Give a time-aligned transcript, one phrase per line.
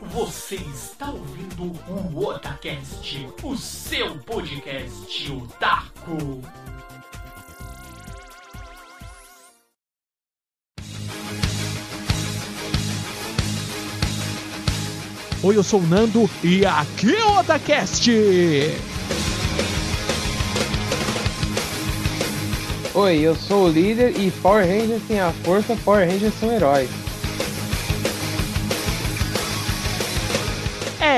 [0.00, 6.42] Você está ouvindo o Otacast, o seu podcast otaku.
[15.42, 18.10] Oi, eu sou o Nando e aqui é o Otacast!
[22.94, 27.05] Oi, eu sou o líder e Power Rangers tem a força, Power Rangers são heróis.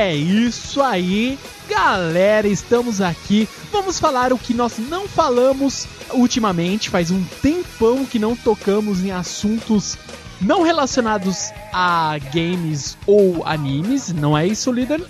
[0.00, 1.36] É isso aí,
[1.68, 3.48] galera, estamos aqui.
[3.72, 6.88] Vamos falar o que nós não falamos ultimamente.
[6.88, 9.98] Faz um tempão que não tocamos em assuntos
[10.40, 15.04] não relacionados a games ou animes, não é isso, líder?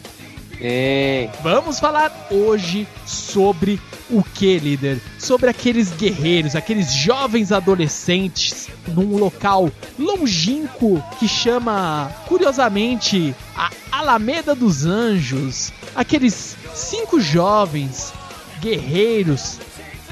[0.58, 1.28] É.
[1.42, 5.02] Vamos falar hoje sobre o que, líder?
[5.18, 14.86] Sobre aqueles guerreiros, aqueles jovens adolescentes num local longínquo que chama, curiosamente, a Alameda dos
[14.86, 15.70] Anjos.
[15.94, 18.14] Aqueles cinco jovens
[18.60, 19.58] guerreiros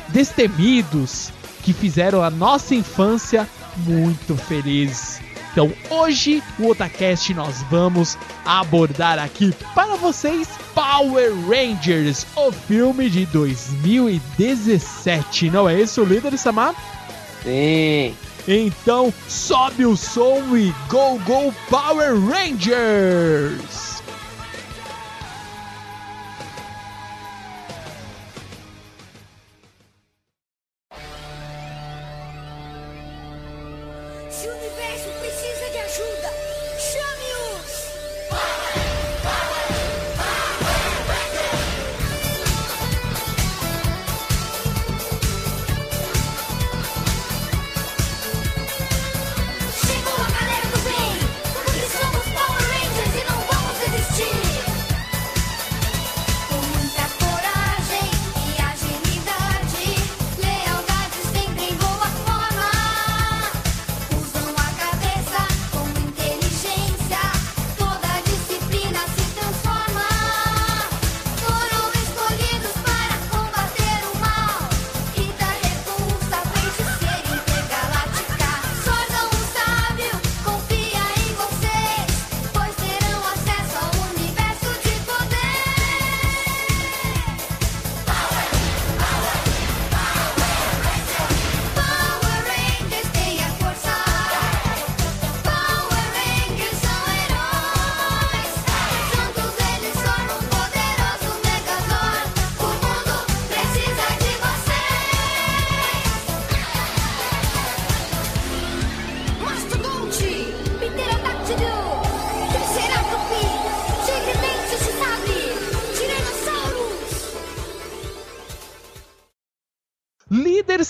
[0.09, 5.21] destemidos que fizeram a nossa infância muito feliz.
[5.53, 13.25] Então hoje o Otacast nós vamos abordar aqui para vocês Power Rangers, o filme de
[13.27, 15.49] 2017.
[15.49, 16.75] Não é isso, líder Samar?
[17.43, 18.17] Sim.
[18.49, 23.96] Então sobe o som e go go Power Rangers!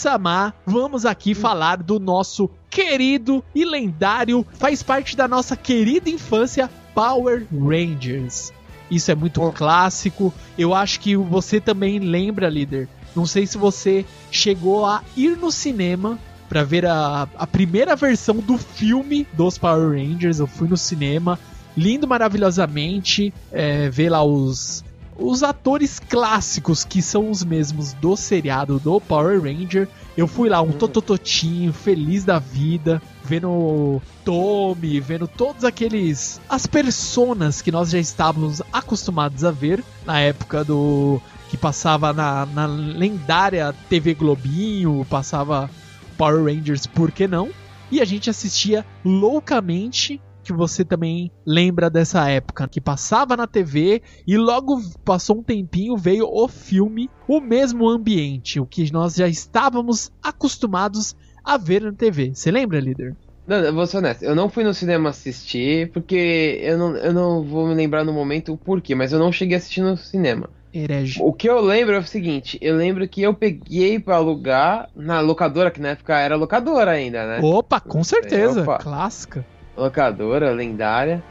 [0.07, 6.71] Samar, vamos aqui falar do nosso querido e lendário, faz parte da nossa querida infância,
[6.95, 8.53] Power Rangers.
[8.89, 9.51] Isso é muito Oh.
[9.51, 10.33] clássico.
[10.57, 12.89] Eu acho que você também lembra, líder.
[13.17, 16.17] Não sei se você chegou a ir no cinema
[16.49, 20.39] pra ver a, a primeira versão do filme dos Power Rangers.
[20.39, 21.37] Eu fui no cinema,
[21.77, 24.85] lindo maravilhosamente, é, ver lá os
[25.19, 29.89] os atores clássicos que são os mesmos do seriado do Power Ranger.
[30.17, 36.41] Eu fui lá, um Totototinho, feliz da vida, vendo Tommy, vendo todos aqueles.
[36.49, 41.21] as personas que nós já estávamos acostumados a ver na época do.
[41.49, 45.71] que passava na, na lendária TV Globinho, passava
[46.17, 47.51] Power Rangers, por que não?
[47.91, 54.01] E a gente assistia loucamente que você também lembra dessa época, que passava na TV
[54.25, 59.27] e logo passou um tempinho veio o filme, o mesmo ambiente, o que nós já
[59.27, 62.33] estávamos acostumados a ver na TV.
[62.33, 63.17] Você lembra, líder?
[63.45, 67.13] Não, eu vou ser honesto, eu não fui no cinema assistir, porque eu não, eu
[67.13, 69.97] não vou me lembrar no momento o porquê, mas eu não cheguei a assistir no
[69.97, 70.49] cinema.
[70.73, 71.21] Herege.
[71.23, 75.21] O que eu lembro é o seguinte, eu lembro que eu peguei pra alugar na
[75.21, 77.41] locadora, que na época era locadora ainda, né?
[77.43, 78.79] Opa, com certeza, Opa.
[78.79, 79.45] clássica.
[79.77, 81.23] Locadora lendária.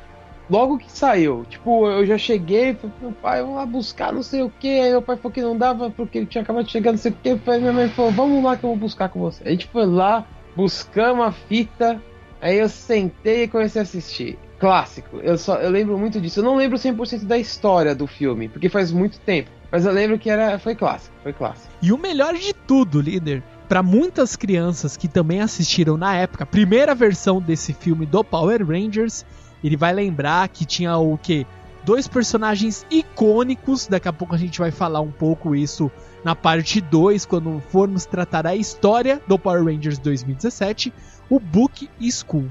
[0.50, 4.22] Logo que saiu, tipo, eu já cheguei, falei, pro meu pai, vamos lá buscar não
[4.22, 4.80] sei o que.
[4.80, 7.12] Aí meu pai falou que não dava porque ele tinha acabado de chegar, não sei
[7.12, 7.50] o que.
[7.50, 9.44] Aí minha mãe falou, vamos lá que eu vou buscar com você.
[9.44, 10.26] A gente foi lá,
[10.56, 12.00] buscamos a fita,
[12.40, 14.38] aí eu sentei e comecei a assistir.
[14.60, 16.40] Clássico, eu só eu lembro muito disso.
[16.40, 19.50] Eu não lembro 100% da história do filme, porque faz muito tempo.
[19.72, 21.74] Mas eu lembro que era foi clássico, foi clássico.
[21.82, 26.48] E o melhor de tudo, líder, para muitas crianças que também assistiram na época, a
[26.48, 29.26] primeira versão desse filme do Power Rangers,
[29.64, 31.46] ele vai lembrar que tinha o quê?
[31.84, 35.92] Dois personagens icônicos, daqui a pouco a gente vai falar um pouco isso
[36.24, 40.92] na parte 2, quando formos tratar a história do Power Rangers 2017,
[41.30, 42.50] o Book e Skull.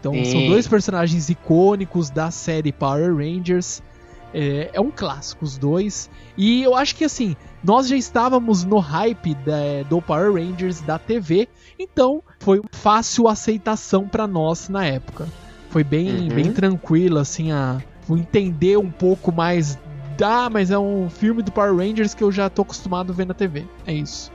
[0.00, 0.24] Então Sim.
[0.24, 3.82] são dois personagens icônicos da série Power Rangers.
[4.38, 6.10] É, é um clássico os dois.
[6.36, 7.34] E eu acho que assim,
[7.64, 11.48] nós já estávamos no hype da- do Power Rangers da TV,
[11.78, 15.26] então foi fácil aceitação pra nós na época.
[15.70, 16.34] Foi bem, Uhum.
[16.34, 17.78] bem tranquilo assim a
[18.10, 19.78] entender um pouco mais.
[20.22, 23.26] Ah, mas é um filme do Power Rangers que eu já tô acostumado a ver
[23.26, 23.64] na TV.
[23.86, 24.30] É isso,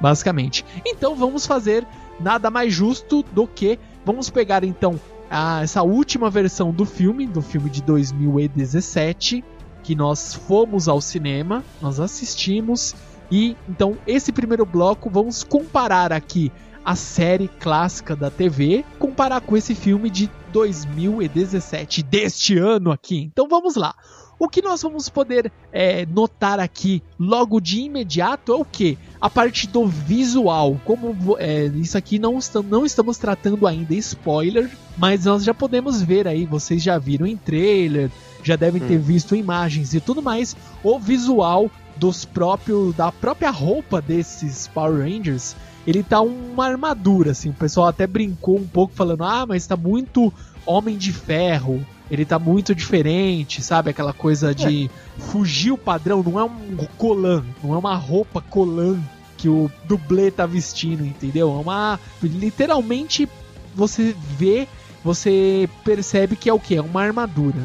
[0.00, 0.64] basicamente.
[0.86, 1.84] Então vamos fazer
[2.20, 4.98] nada mais justo do que vamos pegar então
[5.30, 9.44] a- essa última versão do filme, do filme de 2017,
[9.82, 12.94] que nós fomos ao cinema, nós assistimos
[13.30, 16.52] e então esse primeiro bloco vamos comparar aqui
[16.84, 23.18] a série clássica da TV, comparar com esse filme de 2017 deste ano aqui.
[23.32, 23.94] Então vamos lá.
[24.38, 28.98] O que nós vamos poder é, notar aqui logo de imediato é o que?
[29.20, 30.80] A parte do visual.
[30.84, 36.00] Como é, isso aqui não, estam- não estamos tratando ainda spoiler, mas nós já podemos
[36.02, 38.10] ver aí, vocês já viram em trailer,
[38.42, 39.02] já devem ter Hum.
[39.02, 45.54] visto imagens e tudo mais, o visual dos próprios da própria roupa desses Power Rangers,
[45.86, 47.50] ele tá uma armadura assim.
[47.50, 50.32] O pessoal até brincou um pouco falando: "Ah, mas tá muito
[50.64, 51.84] Homem de Ferro".
[52.10, 53.90] Ele tá muito diferente, sabe?
[53.90, 58.98] Aquela coisa de fugir o padrão, não é um colan, não é uma roupa colan
[59.36, 61.50] que o dublê tá vestindo, entendeu?
[61.50, 63.28] É uma literalmente
[63.74, 64.66] você vê,
[65.04, 66.76] você percebe que é o que?
[66.76, 67.60] É uma armadura.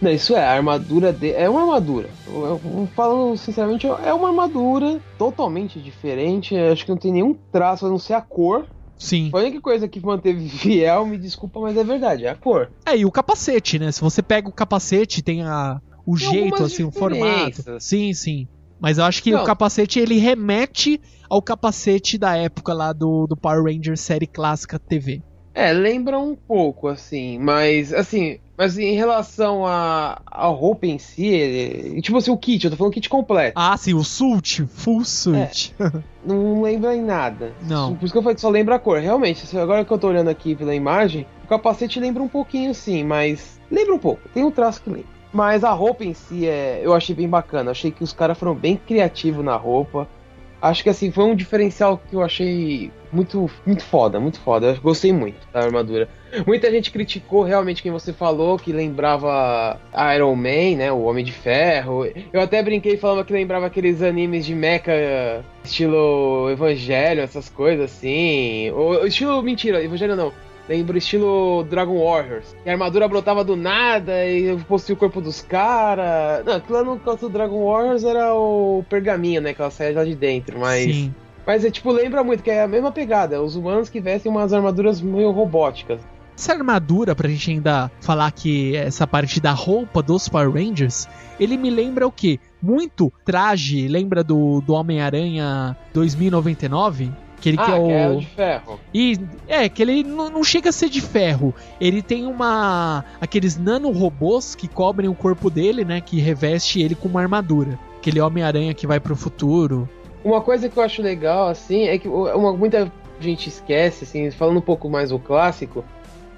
[0.00, 1.32] Não, isso é, a armadura de...
[1.32, 2.08] é uma armadura.
[2.26, 6.56] Eu- eu- Falando sinceramente, é uma armadura totalmente diferente.
[6.56, 8.64] Acho que não tem nenhum traço a não ser a cor.
[8.98, 9.28] Sim.
[9.30, 12.70] Foi a única coisa que manteve fiel, me desculpa, mas é verdade, é a cor.
[12.84, 13.92] É, e o capacete, né?
[13.92, 17.62] Se você pega o capacete, tem a, o Tem jeito, assim, o formato.
[17.78, 18.48] Sim, sim.
[18.80, 19.42] Mas eu acho que Não.
[19.42, 24.78] o capacete, ele remete ao capacete da época lá do, do Power Rangers série clássica
[24.78, 25.20] TV.
[25.52, 31.24] É, lembra um pouco, assim, mas assim, mas em relação a, a roupa em si,
[31.26, 33.52] ele- tipo assim, o kit, eu tô falando kit completo.
[33.54, 35.74] Ah, sim, o suit, full suit.
[36.24, 37.52] Não lembra em nada.
[37.62, 37.94] Não.
[37.94, 38.98] Por isso que eu falei que só lembra a cor.
[39.00, 43.04] Realmente, agora que eu tô olhando aqui pela imagem, o capacete lembra um pouquinho sim,
[43.04, 43.58] mas.
[43.70, 44.28] Lembra um pouco.
[44.34, 45.06] Tem um traço que lembra.
[45.32, 46.80] Mas a roupa em si é.
[46.82, 47.70] Eu achei bem bacana.
[47.70, 50.08] Achei que os caras foram bem criativos na roupa.
[50.60, 54.68] Acho que assim, foi um diferencial que eu achei muito, muito foda, muito foda.
[54.68, 56.08] Eu gostei muito da armadura.
[56.46, 59.80] Muita gente criticou realmente quem você falou, que lembrava
[60.14, 60.92] Iron Man, né?
[60.92, 62.06] O Homem de Ferro.
[62.32, 68.70] Eu até brinquei falando que lembrava aqueles animes de mecha estilo Evangelho, essas coisas assim.
[68.72, 69.42] Ou estilo.
[69.42, 70.32] Mentira, Evangelho não.
[70.68, 72.54] Lembro estilo Dragon Warriors.
[72.62, 76.44] Que a armadura brotava do nada e possuía o corpo dos caras.
[76.44, 79.54] Não, aquilo lá no caso do Dragon Warriors era o pergaminho, né?
[79.54, 80.58] Que ela saía lá de dentro.
[80.58, 80.84] Mas.
[80.84, 81.14] Sim.
[81.46, 83.40] Mas é tipo, lembra muito, que é a mesma pegada.
[83.40, 85.98] Os humanos que vestem umas armaduras meio robóticas.
[86.36, 91.08] Essa armadura, pra gente ainda falar que essa parte da roupa dos Power Rangers,
[91.40, 92.38] ele me lembra o quê?
[92.62, 97.10] Muito traje, lembra do, do Homem-Aranha 2099?
[97.38, 97.86] Aquele que ah, é o.
[97.86, 98.80] que é o de ferro.
[98.92, 101.54] E é, que ele não, não chega a ser de ferro.
[101.80, 103.04] Ele tem uma.
[103.20, 106.00] aqueles nanorobôs que cobrem o corpo dele, né?
[106.00, 107.78] Que reveste ele com uma armadura.
[107.98, 109.88] Aquele Homem-Aranha que vai pro futuro.
[110.24, 112.90] Uma coisa que eu acho legal, assim, é que uma, muita
[113.20, 115.84] gente esquece, assim, falando um pouco mais do clássico,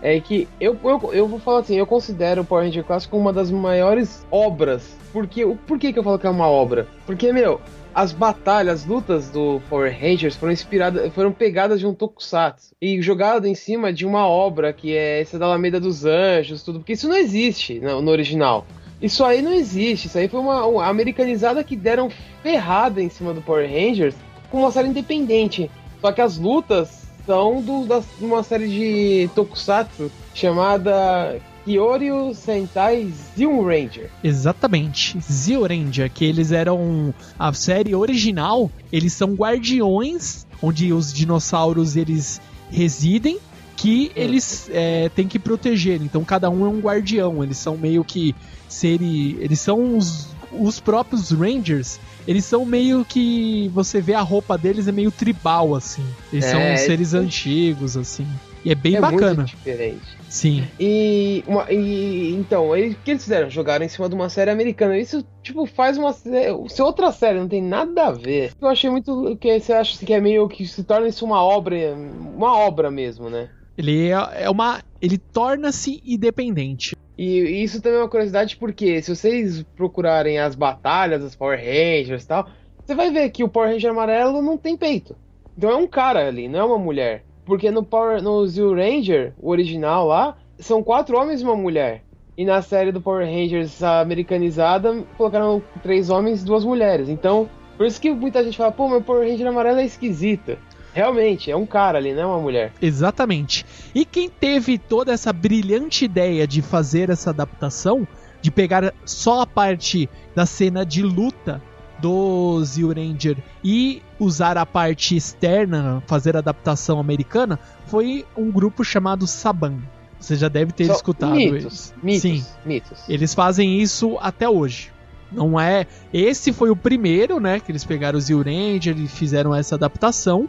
[0.02, 3.33] é que eu, eu, eu vou falar assim, eu considero o Power Ranger Clássico uma
[3.33, 4.95] das maiores obras.
[5.12, 6.87] Porque, o- por que, que eu falo que é uma obra?
[7.07, 7.61] Porque, meu,
[7.94, 13.00] as batalhas, as lutas do Power Rangers foram inspiradas, foram pegadas de um tokusatsu e
[13.02, 16.92] jogadas em cima de uma obra que é essa da Alameda dos Anjos, tudo, porque
[16.92, 18.66] isso não existe no, no original.
[19.02, 22.11] Isso aí não existe, isso aí foi uma, uma americanizada que deram
[22.42, 24.14] ferrada em cima do Power Rangers
[24.50, 25.70] com uma série independente.
[26.00, 31.40] Só que as lutas são de uma série de tokusatsu chamada
[31.71, 34.11] Kyoryu Sentai Zion Ranger.
[34.25, 35.19] Exatamente.
[35.21, 37.15] Zioranger, que eles eram.
[37.39, 43.39] A série original, eles são guardiões, onde os dinossauros eles residem.
[43.77, 46.03] Que eles é, têm que proteger.
[46.03, 47.43] Então cada um é um guardião.
[47.43, 48.35] Eles são meio que.
[48.69, 51.99] Seri, eles são os, os próprios Rangers.
[52.29, 53.71] Eles são meio que.
[53.73, 56.05] Você vê a roupa deles é meio tribal, assim.
[56.31, 58.27] Eles É, são seres antigos, assim.
[58.64, 59.35] E é bem é bacana.
[59.37, 60.19] muito diferente.
[60.29, 60.64] Sim.
[60.79, 63.49] E, uma- e- então, eles- o que eles fizeram?
[63.49, 64.99] Jogaram em cima de uma série americana.
[64.99, 68.52] Isso, tipo, faz uma se outra série, não tem nada a ver.
[68.61, 71.76] Eu achei muito que você acha que é meio que se torna isso uma obra,
[71.95, 73.49] uma obra mesmo, né?
[73.79, 76.95] Ele é, é uma ele torna-se independente.
[77.17, 82.25] E isso também é uma curiosidade porque se vocês procurarem as batalhas dos Power Rangers
[82.25, 82.47] e tal,
[82.85, 85.17] você vai ver que o Power Ranger amarelo não tem peito.
[85.57, 87.25] Então é um cara ali, não é uma mulher.
[87.50, 92.04] Porque no Power no Zeo Ranger, o original lá, são quatro homens e uma mulher.
[92.38, 97.09] E na série do Power Rangers americanizada, colocaram três homens e duas mulheres.
[97.09, 100.57] Então, por isso que muita gente fala, pô, meu Power Ranger amarelo é esquisito.
[100.95, 102.73] Realmente, é um cara ali, não é uma mulher.
[102.80, 103.66] Exatamente.
[103.92, 108.07] E quem teve toda essa brilhante ideia de fazer essa adaptação,
[108.40, 111.61] de pegar só a parte da cena de luta
[112.00, 118.85] do Zeo Ranger e usar a parte externa, fazer a adaptação americana, foi um grupo
[118.85, 119.78] chamado Saban.
[120.19, 121.95] Você já deve ter Só escutado mitos, eles.
[122.02, 122.99] mitos, Sim, mitos.
[123.09, 124.92] eles fazem isso até hoje.
[125.33, 125.87] Não é.
[126.12, 127.61] Esse foi o primeiro, né?
[127.61, 130.49] Que eles pegaram o Zeo Ranger e fizeram essa adaptação.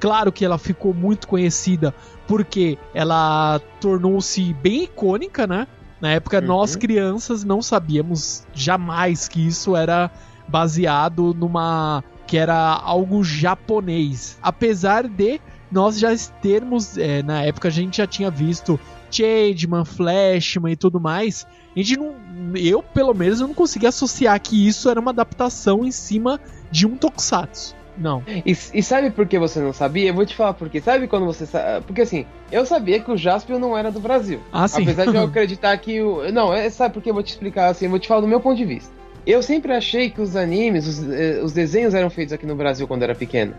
[0.00, 1.94] Claro que ela ficou muito conhecida
[2.26, 5.68] porque ela tornou-se bem icônica, né?
[6.00, 6.46] Na época, Uhum.
[6.46, 10.10] nós crianças não sabíamos jamais que isso era
[10.48, 12.02] baseado numa.
[12.26, 14.38] que era algo japonês.
[14.42, 16.98] Apesar de nós já termos.
[16.98, 18.78] é, na época, a gente já tinha visto
[19.10, 21.46] Changeman, Flashman e tudo mais.
[21.74, 22.14] A gente não.
[22.54, 26.86] Eu, pelo menos, eu não consegui associar que isso era uma adaptação em cima de
[26.86, 27.74] um Tokusatsu.
[27.96, 28.22] Não.
[28.26, 30.08] E, e sabe por que você não sabia?
[30.08, 30.80] Eu vou te falar por quê.
[30.80, 31.84] Sabe quando você sabe.
[31.84, 34.40] Porque assim, eu sabia que o Jaspion não era do Brasil.
[34.52, 34.82] Ah, sim.
[34.82, 36.30] Apesar de eu acreditar que o.
[36.32, 37.86] Não, é, sabe por que eu vou te explicar assim?
[37.86, 38.92] Eu vou te falar do meu ponto de vista.
[39.26, 42.88] Eu sempre achei que os animes, os, eh, os desenhos eram feitos aqui no Brasil
[42.88, 43.54] quando era pequeno.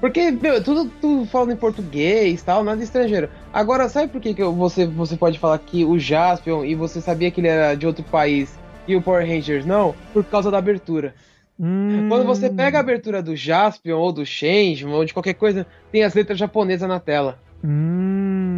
[0.00, 3.28] Porque, meu, tudo, tudo falando em português tal, nada estrangeiro.
[3.52, 7.30] Agora, sabe por que, que você, você pode falar que o Jaspion e você sabia
[7.30, 8.54] que ele era de outro país
[8.86, 9.94] e o Power Rangers não?
[10.12, 11.14] Por causa da abertura.
[11.58, 15.66] Hum, Quando você pega a abertura do Jaspion ou do Changeman ou de qualquer coisa,
[15.92, 17.38] tem as letras japonesas na tela.
[17.64, 18.53] Hum,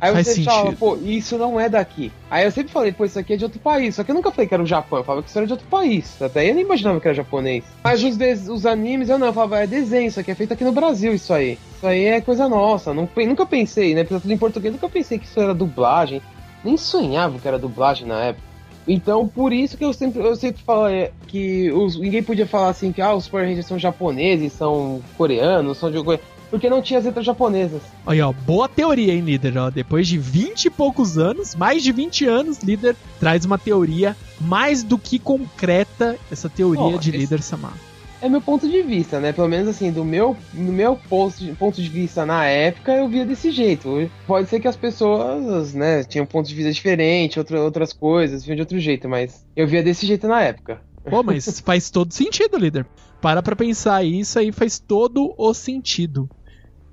[0.00, 0.44] Aí você sentido.
[0.50, 2.12] fala, pô, isso não é daqui.
[2.30, 3.94] Aí eu sempre falei, pô, isso aqui é de outro país.
[3.94, 5.52] Só que eu nunca falei que era o Japão, eu falava que isso era de
[5.52, 6.20] outro país.
[6.20, 7.64] Até eu nem imaginava que era japonês.
[7.82, 10.52] Mas os, des- os animes, eu não, eu falava, é desenho, isso aqui é feito
[10.52, 11.58] aqui no Brasil, isso aí.
[11.76, 12.92] Isso aí é coisa nossa.
[12.94, 14.04] Não, nunca pensei, né?
[14.04, 16.22] Porque tudo em português, nunca pensei que isso era dublagem.
[16.64, 18.48] Nem sonhava que era dublagem na época.
[18.86, 22.70] Então, por isso que eu sempre, eu sempre falo é, que os, ninguém podia falar
[22.70, 26.22] assim que ah, os Power Rangers são japoneses, são coreanos, são de coisa.
[26.50, 27.82] Porque não tinha as letras japonesas.
[28.06, 29.56] Aí, ó, boa teoria, hein, líder?
[29.58, 34.16] Ó, depois de 20 e poucos anos, mais de 20 anos, líder traz uma teoria
[34.40, 37.74] mais do que concreta essa teoria Ó, de esse- líder Samar.
[38.20, 39.32] É meu ponto de vista, né?
[39.32, 43.08] Pelo menos assim, do meu, no meu ponto de, ponto de vista na época, eu
[43.08, 44.10] via desse jeito.
[44.26, 48.56] Pode ser que as pessoas, né, tinham pontos de vista diferentes, outra, outras coisas, viam
[48.56, 50.80] de outro jeito, mas eu via desse jeito na época.
[51.08, 52.84] Pô, mas faz todo sentido, líder.
[53.20, 56.28] Para pra pensar isso aí faz todo o sentido.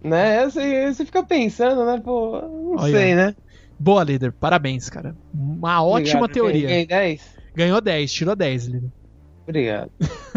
[0.05, 0.45] Né?
[0.45, 1.99] Você, você fica pensando, né?
[1.99, 2.91] Pô, não Olha.
[2.91, 3.35] sei, né?
[3.79, 4.31] Boa, líder.
[4.31, 5.15] Parabéns, cara.
[5.33, 6.33] Uma ótima Obrigado.
[6.33, 6.67] teoria.
[6.67, 7.35] Ganhei 10?
[7.55, 8.91] Ganhou 10, tirou 10, líder.
[9.43, 9.91] Obrigado.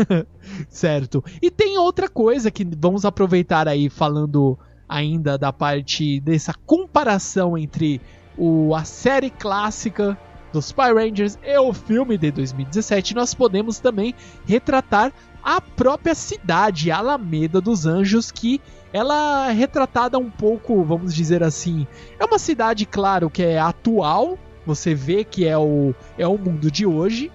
[0.68, 1.22] Certo.
[1.42, 4.58] E tem outra coisa que vamos aproveitar aí falando
[4.88, 8.00] ainda da parte dessa comparação entre
[8.36, 10.16] o, a série clássica
[10.52, 13.14] dos Power Rangers e o filme de 2017.
[13.14, 14.14] Nós podemos também
[14.46, 15.12] retratar
[15.42, 18.60] a própria cidade, Alameda dos Anjos, que
[18.92, 21.86] ela é retratada um pouco, vamos dizer assim,
[22.18, 24.38] é uma cidade, claro, que é atual.
[24.66, 27.30] Você vê que é o, é o mundo de hoje,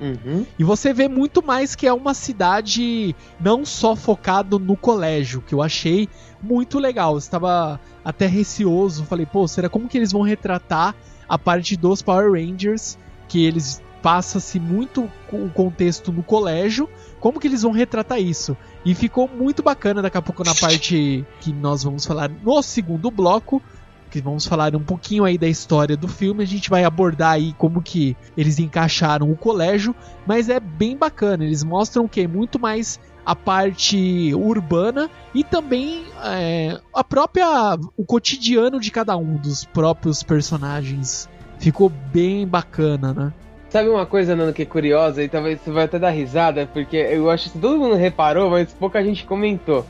[0.00, 0.44] Uhum.
[0.58, 5.54] e você vê muito mais que é uma cidade não só focado no colégio, que
[5.54, 6.08] eu achei
[6.42, 7.12] muito legal.
[7.12, 10.94] Eu estava até receoso, falei, pô, será como que eles vão retratar
[11.28, 16.88] a parte dos Power Rangers, que eles passa-se muito o contexto no colégio,
[17.18, 18.54] como que eles vão retratar isso?
[18.84, 23.10] E ficou muito bacana daqui a pouco na parte que nós vamos falar no segundo
[23.10, 23.62] bloco,
[24.10, 27.54] que vamos falar um pouquinho aí da história do filme, a gente vai abordar aí
[27.54, 32.60] como que eles encaixaram o colégio, mas é bem bacana, eles mostram que é muito
[32.60, 39.64] mais a parte urbana e também é, a própria o cotidiano de cada um dos
[39.64, 41.28] próprios personagens.
[41.58, 43.32] Ficou bem bacana, né?
[43.70, 46.96] Sabe uma coisa, Nando, que é curiosa e talvez você vai até dar risada, porque
[46.96, 49.84] eu acho que todo mundo reparou, mas pouca gente comentou.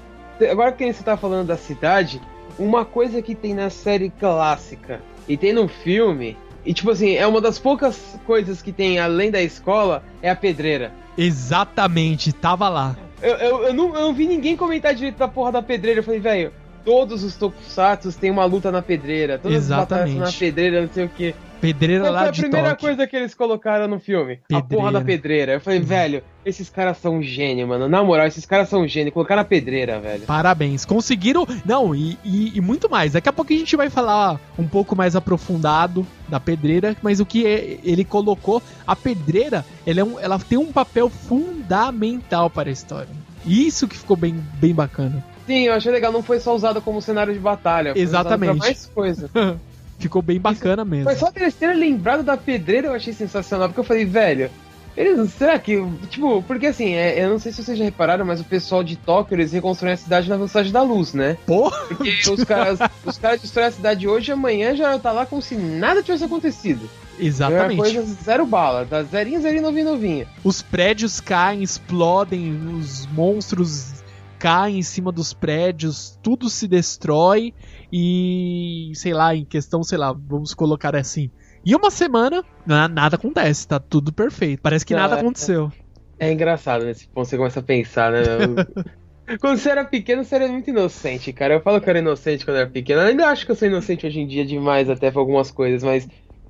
[0.50, 2.20] Agora que você tá falando da cidade,
[2.58, 7.26] uma coisa que tem na série clássica e tem no filme, e tipo assim, é
[7.26, 10.92] uma das poucas coisas que tem além da escola, é a pedreira.
[11.16, 12.96] Exatamente, tava lá.
[13.24, 16.00] Eu, eu, eu, não, eu não vi ninguém comentar direito da porra da pedreira.
[16.00, 16.52] Eu falei, velho,
[16.84, 19.38] todos os tokusatsu tem uma luta na pedreira.
[19.38, 20.10] Todas Exatamente.
[20.10, 21.34] as batalhas na pedreira, não sei o que.
[21.72, 22.88] Pedreira Qual lá foi a de primeira Tóquio.
[22.88, 24.40] coisa que eles colocaram no filme?
[24.52, 24.92] A porra Pedreira.
[24.92, 25.52] da pedreira.
[25.54, 27.88] Eu falei, velho, Esses caras são gênio, mano.
[27.88, 29.10] Na moral, esses caras são gênio.
[29.10, 30.22] Colocaram a pedreira, velho.
[30.26, 30.84] Parabéns.
[30.84, 31.46] Conseguiram.
[31.64, 33.12] Não, e, e- e muito mais.
[33.14, 37.24] Daqui a pouco a gente vai falar um pouco mais aprofundado da pedreira, mas o
[37.24, 38.62] que é- ele colocou.
[38.86, 43.08] A pedreira, ela, é um- ela tem um papel fundamental para a história.
[43.46, 45.24] Isso que ficou bem, bem bacana.
[45.46, 46.12] Sim, eu achei legal.
[46.12, 47.92] Não foi só usada como cenário de batalha.
[47.96, 48.58] Exatamente.
[48.58, 49.30] Mais coisa.
[50.04, 51.06] Ficou bem bacana mesmo.
[51.06, 53.68] Mas só deles terem lembrado da pedreira eu achei sensacional.
[53.68, 54.50] Porque eu falei, velho.
[54.94, 55.82] Eles, será que.
[56.10, 58.96] Tipo, porque assim, é, eu não sei se vocês já repararam, mas o pessoal de
[58.96, 61.38] Tóquio, eles reconstroem a cidade na velocidade da luz, né?
[61.46, 61.86] Porra!
[61.88, 65.40] Porque os caras, os caras destroem a cidade hoje e amanhã já tá lá como
[65.40, 66.88] se nada tivesse acontecido.
[67.18, 67.78] É Exatamente.
[67.78, 70.28] coisa zero bala, tá zerinho, zerinho, novinho, novinha.
[70.44, 74.04] Os prédios caem, explodem, os monstros
[74.38, 77.54] caem em cima dos prédios, tudo se destrói
[77.96, 81.30] e, sei lá, em questão, sei lá, vamos colocar assim.
[81.64, 84.60] E uma semana, na- nada acontece, tá tudo perfeito.
[84.62, 85.70] Parece que Não, nada é- aconteceu.
[86.18, 88.18] É engraçado nesse ponto, você começa a pensar, né?
[89.40, 91.54] Quando você era pequeno, você era muito inocente, cara.
[91.54, 93.00] Eu falo que eu era inocente quando eu era pequeno.
[93.00, 95.82] Eu ainda acho que eu sou inocente hoje em dia demais, até pra algumas coisas,
[95.82, 96.06] mas,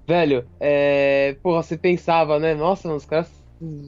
[0.09, 1.35] velho, é.
[1.43, 2.55] Porra, você pensava, né?
[2.55, 3.33] Nossa, os caras.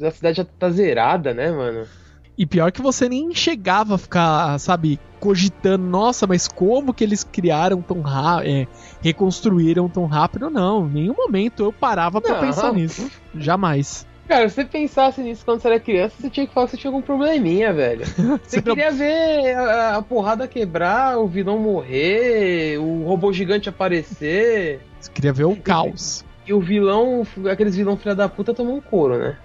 [0.02, 1.90] A cidade já tá zerada, né, mano?
[2.38, 7.24] E pior que você nem chegava a ficar, sabe, cogitando, nossa, mas como que eles
[7.24, 8.68] criaram tão rápido,
[9.00, 10.50] reconstruíram tão rápido?
[10.50, 12.40] Não, em nenhum momento eu parava pra Não.
[12.40, 13.10] pensar nisso.
[13.34, 14.06] Jamais.
[14.28, 16.76] Cara, se você pensasse nisso quando você era criança, você tinha que falar que você
[16.76, 18.04] tinha algum probleminha, velho.
[18.42, 24.80] Você queria ver a, a porrada quebrar, o vilão morrer, o robô gigante aparecer.
[25.00, 26.24] Você queria ver o caos.
[26.44, 29.36] E o vilão, aqueles vilão filha da puta, tomou um couro, né?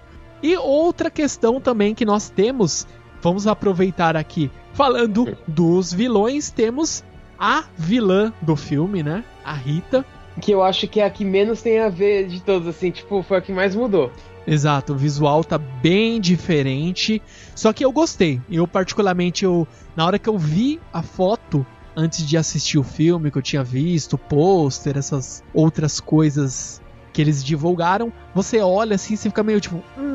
[0.42, 2.86] E outra questão também que nós temos,
[3.20, 7.04] vamos aproveitar aqui, falando dos vilões, temos
[7.38, 9.24] a vilã do filme, né?
[9.44, 10.04] A Rita.
[10.40, 13.22] Que eu acho que é a que menos tem a ver de todos, assim, tipo,
[13.22, 14.10] foi a que mais mudou.
[14.46, 17.22] Exato, o visual tá bem diferente.
[17.54, 18.40] Só que eu gostei.
[18.50, 21.64] Eu, particularmente, eu, na hora que eu vi a foto,
[21.96, 26.80] antes de assistir o filme, que eu tinha visto, o pôster, essas outras coisas
[27.12, 30.11] que eles divulgaram, você olha assim e você fica meio tipo, hum,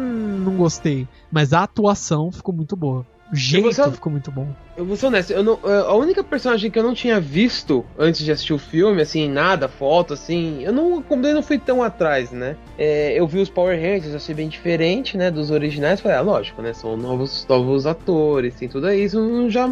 [0.48, 1.08] não gostei.
[1.32, 3.06] Mas a atuação ficou muito boa.
[3.32, 4.48] O jeito você- ficou muito bom.
[4.78, 8.24] Eu vou ser honesto, eu não, a única personagem que eu não tinha visto antes
[8.24, 11.84] de assistir o filme, assim, nada, foto, assim, eu não, como eu não fui tão
[11.84, 12.56] atrás, né?
[12.78, 16.62] É, eu vi os Power Rangers, achei bem diferente, né, dos originais, falei, ah, lógico,
[16.62, 19.68] né, são novos, novos atores, tem tudo isso, não, já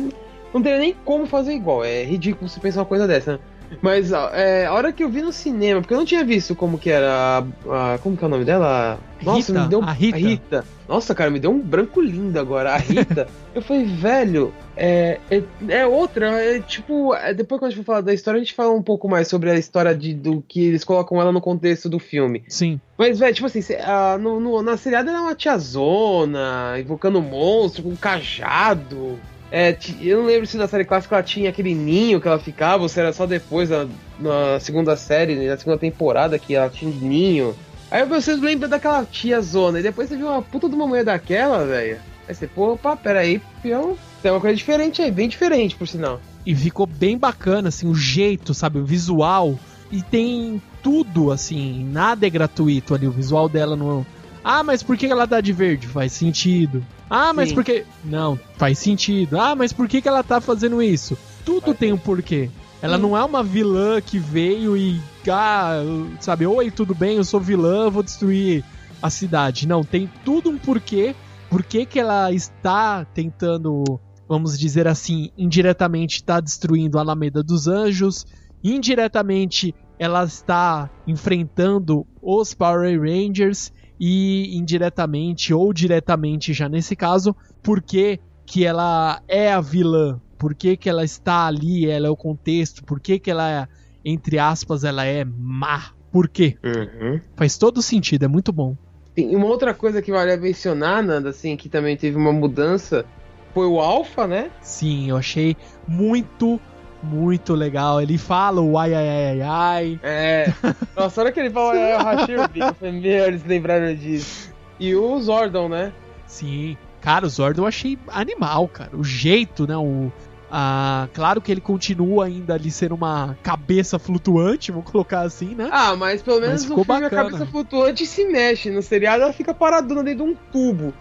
[0.54, 3.40] não teria nem como fazer igual, é ridículo você pensar uma coisa dessa, né?
[3.82, 6.78] Mas é, a hora que eu vi no cinema, porque eu não tinha visto como
[6.80, 9.00] que era a, a- como que é o nome dela?
[9.22, 10.66] Nossa, Rita, me deu a Rita.
[10.88, 12.74] Nossa, cara, me deu um branco lindo agora.
[12.74, 16.28] A Rita, eu falei, velho, é, é, é outra.
[16.44, 18.84] É tipo, é, depois quando a gente for falar da história, a gente fala um
[18.84, 22.44] pouco mais sobre a história de, do que eles colocam ela no contexto do filme.
[22.48, 22.80] Sim.
[22.98, 27.22] Mas, velho, tipo assim, a- no, no- na seriada ela é uma tiazona, invocando um
[27.22, 29.18] monstro com um cajado.
[29.58, 32.84] É, eu não lembro se na série clássica ela tinha aquele ninho que ela ficava,
[32.84, 33.88] ou se era só depois, na,
[34.20, 37.56] na segunda série, na segunda temporada, que ela tinha um ninho.
[37.90, 41.66] Aí vocês lembram daquela tiazona, e depois você viu uma puta de uma mulher daquela,
[41.66, 42.00] velho.
[42.28, 43.98] Aí você, pô, opa, peraí, pião.
[44.22, 46.20] Tem uma coisa diferente aí, bem diferente, por sinal.
[46.46, 48.80] E ficou bem bacana, assim, o jeito, sabe?
[48.80, 49.58] O visual.
[49.90, 53.08] E tem tudo, assim, nada é gratuito ali.
[53.08, 54.06] O visual dela não.
[54.44, 55.88] Ah, mas por que ela tá de verde?
[55.88, 56.86] Faz sentido.
[57.10, 57.56] Ah, mas Sim.
[57.56, 57.86] por que.
[58.04, 59.40] Não, faz sentido.
[59.40, 61.18] Ah, mas por que, que ela tá fazendo isso?
[61.46, 62.50] Tudo Faz tem um porquê.
[62.82, 63.02] Ela Sim.
[63.02, 65.00] não é uma vilã que veio e.
[65.30, 65.82] Ah,
[66.20, 68.64] sabe, oi, tudo bem, eu sou vilã, vou destruir
[69.02, 69.68] a cidade.
[69.68, 71.16] Não, tem tudo um porquê.
[71.50, 77.68] Por que, que ela está tentando vamos dizer assim, indiretamente está destruindo a Alameda dos
[77.68, 78.26] Anjos,
[78.64, 88.20] indiretamente ela está enfrentando os Power Rangers e indiretamente ou diretamente já nesse caso, porque
[88.46, 92.84] que ela é a vilã, por que, que ela está ali, ela é o contexto,
[92.84, 93.68] por que, que ela é,
[94.04, 95.92] entre aspas, ela é má.
[96.12, 96.58] Por quê?
[96.64, 97.20] Uhum.
[97.36, 98.78] Faz todo sentido, é muito bom.
[99.14, 103.06] Tem uma outra coisa que vale a mencionar, Nanda, assim, que também teve uma mudança,
[103.54, 104.52] foi o Alpha, né?
[104.62, 105.56] Sim, eu achei
[105.88, 106.60] muito,
[107.06, 108.02] muito legal.
[108.02, 110.00] Ele fala o ai ai ai ai ai.
[110.04, 110.54] É.
[110.96, 112.76] Nossa, a hora que ele fala, é, eu rachei o bico.
[112.82, 114.54] Meu, eles lembraram disso.
[114.80, 115.94] E o Zordon, né?
[116.28, 116.76] Sim.
[117.00, 118.90] Cara, o Zordon eu achei animal, cara.
[118.94, 119.78] O jeito, né?
[119.78, 120.12] O,
[120.52, 125.70] a, claro que ele continua ainda ali sendo uma cabeça flutuante, vou colocar assim, né?
[125.72, 127.22] Ah, mas pelo menos Mas ficou filme bacana.
[127.22, 128.70] a cabeça flutuante se mexe.
[128.70, 130.94] No seriado ela fica paradona dentro de um tubo.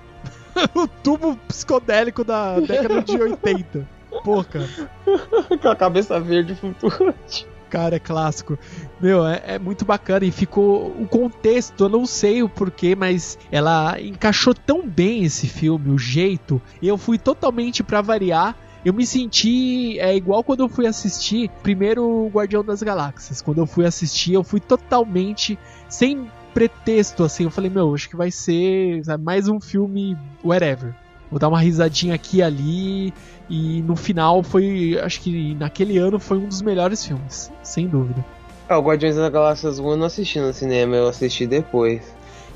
[0.75, 3.89] o tubo psicodélico da década de 80.
[4.23, 4.69] Pô, cara.
[5.61, 7.47] Com a cabeça verde flutuante.
[7.69, 8.59] cara, é clássico.
[9.01, 13.37] Meu, é, é muito bacana e ficou o contexto, eu não sei o porquê, mas
[13.51, 16.63] ela encaixou tão bem esse filme, o jeito.
[16.81, 18.57] E eu fui totalmente pra variar.
[18.85, 23.41] Eu me senti é igual quando eu fui assistir primeiro o Guardião das Galáxias.
[23.41, 27.45] Quando eu fui assistir, eu fui totalmente sem pretexto assim.
[27.45, 30.95] Eu falei, meu, acho que vai ser sabe, mais um filme whatever.
[31.31, 33.15] Vou dar uma risadinha aqui e ali.
[33.49, 34.99] E no final foi.
[35.03, 38.25] Acho que naquele ano foi um dos melhores filmes, sem dúvida.
[38.69, 42.03] Ah, o Guardiões da Galáxia 1 eu não assisti no cinema, eu assisti depois.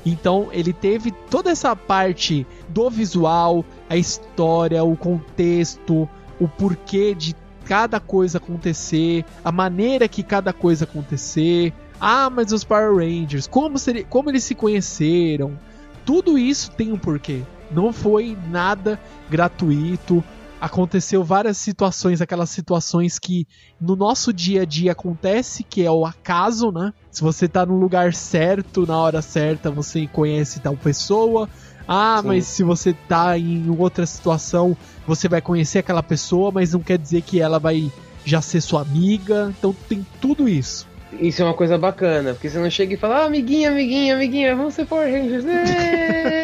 [0.05, 7.35] Então ele teve toda essa parte do visual, a história, o contexto, o porquê de
[7.65, 11.71] cada coisa acontecer, a maneira que cada coisa acontecer.
[12.01, 15.59] Ah, mas os Power Rangers, como, seria, como eles se conheceram?
[16.05, 17.43] Tudo isso tem um porquê.
[17.69, 18.99] Não foi nada
[19.29, 20.23] gratuito.
[20.59, 23.47] Aconteceu várias situações, aquelas situações que
[23.79, 26.93] no nosso dia a dia acontece, que é o acaso, né?
[27.09, 31.49] Se você tá no lugar certo, na hora certa, você conhece tal pessoa.
[31.87, 32.27] Ah, Sim.
[32.27, 34.75] mas se você tá em outra situação,
[35.07, 37.91] você vai conhecer aquela pessoa, mas não quer dizer que ela vai
[38.25, 39.53] já ser sua amiga.
[39.57, 40.87] Então tem tudo isso.
[41.13, 44.55] Isso é uma coisa bacana, porque você não chega e fala, ah, amiguinha, amiguinha, amiguinha,
[44.55, 45.43] vamos ser Power Rangers.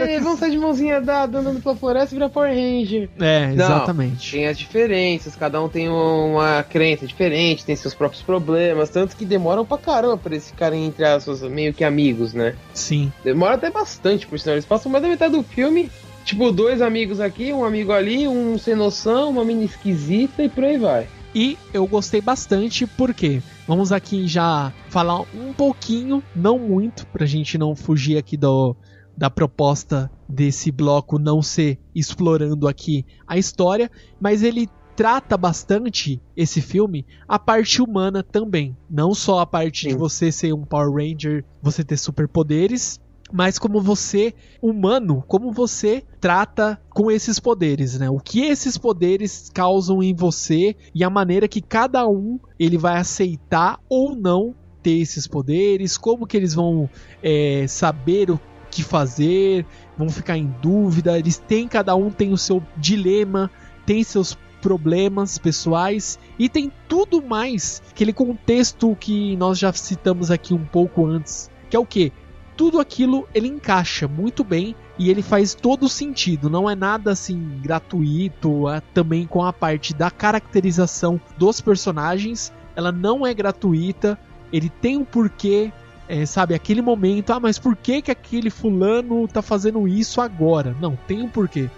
[0.08, 3.10] Ê, vamos sair de mãozinha dada andando pela floresta e virar Power Ranger.
[3.20, 3.54] É, Não.
[3.54, 4.32] exatamente.
[4.32, 9.26] Tem as diferenças, cada um tem uma crença diferente, tem seus próprios problemas, tanto que
[9.26, 12.56] demoram pra caramba pra eles ficarem entre aspas meio que amigos, né?
[12.74, 13.12] Sim.
[13.24, 14.56] Demora até bastante, por sinal.
[14.56, 15.90] Eles passam mais da metade do filme,
[16.24, 20.64] tipo, dois amigos aqui, um amigo ali, um sem noção, uma menina esquisita e por
[20.64, 21.08] aí vai.
[21.34, 27.58] E eu gostei bastante porque vamos aqui já falar um pouquinho, não muito, pra gente
[27.58, 28.74] não fugir aqui do,
[29.18, 36.62] da proposta desse bloco não ser explorando aqui a história, mas ele trata bastante esse
[36.62, 39.98] filme a parte humana também, não só a parte de Sim.
[39.98, 43.00] você ser um Power Ranger, você ter superpoderes,
[43.32, 48.10] mas como você, humano, como você trata com esses poderes, né?
[48.10, 52.98] O que esses poderes causam em você e a maneira que cada um ele vai
[52.98, 56.88] aceitar ou não ter esses poderes, como que eles vão
[57.22, 58.40] é, saber o
[58.76, 59.66] que fazer,
[59.98, 63.50] vão ficar em dúvida, eles têm, cada um tem o seu dilema,
[63.86, 70.54] tem seus problemas pessoais e tem tudo mais, aquele contexto que nós já citamos aqui
[70.54, 72.12] um pouco antes, que é o que?
[72.58, 77.60] Tudo aquilo ele encaixa muito bem e ele faz todo sentido, não é nada assim
[77.62, 84.20] gratuito, é também com a parte da caracterização dos personagens, ela não é gratuita,
[84.52, 85.72] ele tem um porquê,
[86.08, 90.76] é, sabe, aquele momento, ah, mas por que que aquele fulano tá fazendo isso agora?
[90.80, 91.70] Não, tem um porquê.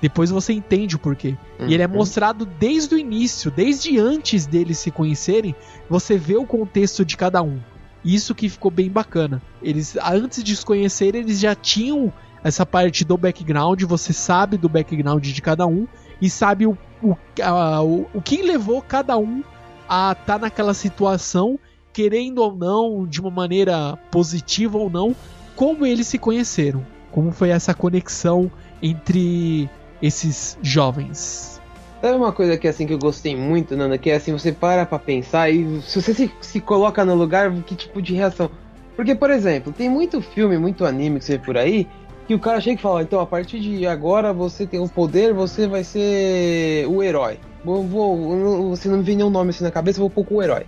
[0.00, 1.34] Depois você entende o porquê.
[1.60, 1.94] E ele é Uhum.
[1.94, 5.54] mostrado desde o início, desde antes deles se conhecerem,
[5.88, 7.58] você vê o contexto de cada um.
[8.04, 9.40] Isso que ficou bem bacana.
[9.62, 14.68] Eles, antes de se conhecerem, eles já tinham essa parte do background, você sabe do
[14.68, 15.86] background de cada um
[16.20, 19.42] e sabe o, o, a- o, o que levou cada um
[19.88, 21.58] a estar naquela situação,
[21.94, 25.14] querendo ou não, de uma maneira positiva ou não,
[25.54, 26.84] como eles se conheceram.
[27.12, 28.50] Como foi essa conexão
[28.82, 29.70] entre
[30.02, 31.62] esses jovens.
[32.02, 33.96] Sabe uma coisa que assim que eu gostei muito, Nanda?
[33.96, 37.50] Que é assim, você para pra pensar e se você se, se coloca no lugar,
[37.62, 38.50] que tipo de reação?
[38.96, 41.86] Porque, por exemplo, tem muito filme, muito anime que você vê por aí,
[42.26, 45.32] que o cara chega e fala, então a partir de agora você tem o poder,
[45.32, 47.38] você vai ser o herói.
[47.64, 50.66] Vou, vou, você não me vem nenhum nome assim na cabeça, vou pôr o herói.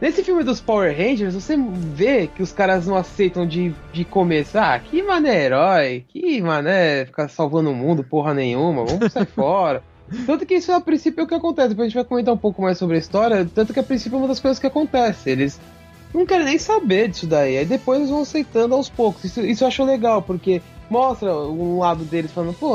[0.00, 4.74] Nesse filme dos Power Rangers, você vê que os caras não aceitam de, de começar.
[4.74, 9.82] Ah, que mané herói, que mané ficar salvando o mundo, porra nenhuma, vamos sair fora.
[10.26, 11.68] Tanto que isso a princípio é o que acontece.
[11.68, 13.48] Depois a gente vai comentar um pouco mais sobre a história.
[13.54, 15.30] Tanto que a princípio é uma das coisas que acontece.
[15.30, 15.60] Eles
[16.14, 17.58] não querem nem saber disso daí.
[17.58, 19.24] Aí depois eles vão aceitando aos poucos.
[19.24, 22.74] Isso, isso eu acho legal, porque mostra um lado deles falando, pô,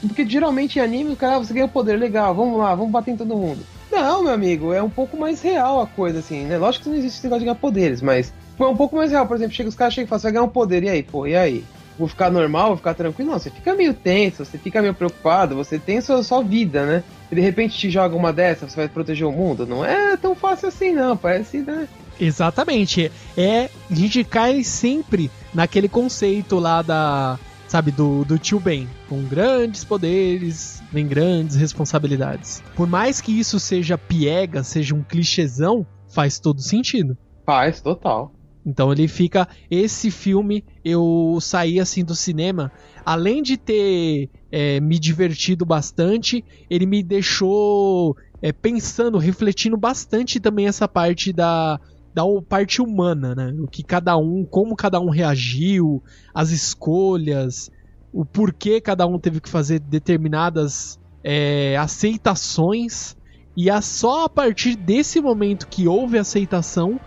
[0.00, 2.90] porque geralmente em anime o cara, ah, você ganha o poder, legal, vamos lá, vamos
[2.90, 3.60] bater em todo mundo.
[3.90, 6.58] Não, meu amigo, é um pouco mais real a coisa, assim, né?
[6.58, 9.26] Lógico que não existe esse negócio de ganhar poderes, mas foi um pouco mais real.
[9.26, 11.02] Por exemplo, chega os caras chegam e falam, você vai ganhar um poder, e aí,
[11.02, 11.64] pô, e aí?
[11.98, 13.32] Vou ficar normal, vou ficar tranquilo?
[13.32, 17.02] Não, você fica meio tenso, você fica meio preocupado, você tem sua, sua vida, né?
[17.30, 19.66] E de repente te joga uma dessa, você vai proteger o mundo.
[19.66, 21.16] Não é tão fácil assim, não.
[21.16, 21.88] Parece, né?
[22.20, 23.10] Exatamente.
[23.36, 28.88] É, a gente cai sempre naquele conceito lá da, sabe, do, do tio Ben.
[29.08, 32.62] Com grandes poderes, vem grandes responsabilidades.
[32.74, 37.16] Por mais que isso seja piega, seja um clichêzão, faz todo sentido.
[37.46, 38.32] Faz, total.
[38.66, 39.48] Então ele fica.
[39.70, 42.72] Esse filme, eu saí assim do cinema,
[43.04, 46.44] além de ter é, me divertido bastante.
[46.68, 51.80] Ele me deixou é, pensando, refletindo bastante também essa parte da,
[52.14, 53.54] da parte humana, né?
[53.58, 56.02] O que cada um, como cada um reagiu,
[56.34, 57.70] as escolhas,
[58.12, 63.16] o porquê cada um teve que fazer determinadas é, aceitações.
[63.56, 66.98] E é só a partir desse momento que houve aceitação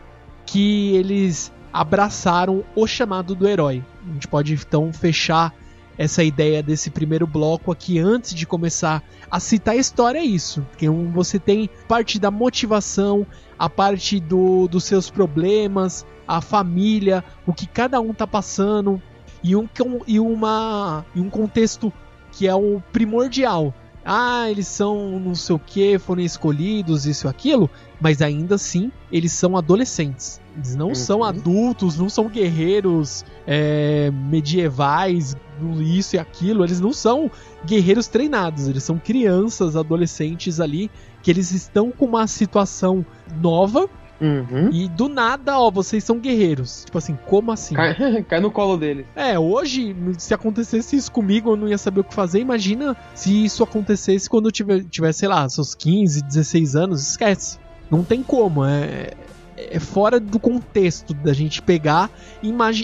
[0.46, 3.84] que eles abraçaram o chamado do herói.
[4.10, 5.54] A gente pode então fechar
[5.98, 10.62] essa ideia desse primeiro bloco aqui antes de começar a citar a história é isso,
[10.70, 13.26] porque você tem parte da motivação,
[13.58, 19.02] a parte do, dos seus problemas, a família, o que cada um tá passando
[19.44, 19.68] e um,
[20.08, 21.92] e uma, e um contexto
[22.32, 27.30] que é o primordial, ah, eles são não sei o que, foram escolhidos, isso e
[27.30, 30.42] aquilo, mas ainda assim eles são adolescentes.
[30.56, 30.96] Eles não uhum.
[30.96, 35.36] são adultos, não são guerreiros é, medievais,
[35.80, 36.64] isso e aquilo.
[36.64, 37.30] Eles não são
[37.66, 40.90] guerreiros treinados, eles são crianças, adolescentes ali,
[41.22, 43.06] que eles estão com uma situação
[43.40, 43.90] nova
[44.22, 44.70] Uhum.
[44.72, 46.86] E do nada, ó, vocês são guerreiros.
[46.86, 47.74] Tipo assim, como assim?
[47.74, 49.06] Cai, cai no colo deles.
[49.16, 52.40] É, hoje, se acontecesse isso comigo, eu não ia saber o que fazer.
[52.40, 57.10] Imagina se isso acontecesse quando eu tiver, tiver sei lá, seus 15, 16 anos.
[57.10, 57.60] Esquece.
[57.90, 58.64] Não tem como.
[58.64, 59.12] É,
[59.58, 62.10] é fora do contexto da gente pegar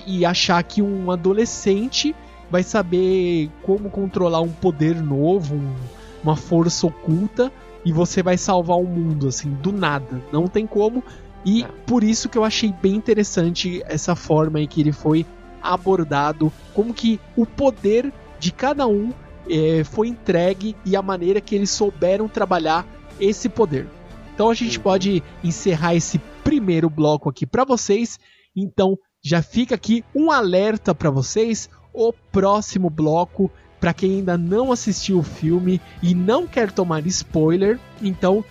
[0.05, 2.15] e achar que um adolescente
[2.49, 5.75] vai saber como controlar um poder novo, um,
[6.23, 7.51] uma força oculta
[7.85, 10.21] e você vai salvar o mundo assim do nada.
[10.31, 11.03] Não tem como.
[11.47, 11.67] E é.
[11.85, 15.25] por isso que eu achei bem interessante essa forma em que ele foi
[15.61, 19.13] abordado, como que o poder de cada um
[19.49, 22.85] é, foi entregue e a maneira que eles souberam trabalhar
[23.17, 23.87] esse poder.
[24.33, 24.83] Então a gente uhum.
[24.83, 28.19] pode encerrar esse primeiro bloco aqui para vocês.
[28.53, 31.69] Então já fica aqui um alerta para vocês.
[31.93, 37.79] O próximo bloco, para quem ainda não assistiu o filme e não quer tomar spoiler,
[38.01, 38.43] então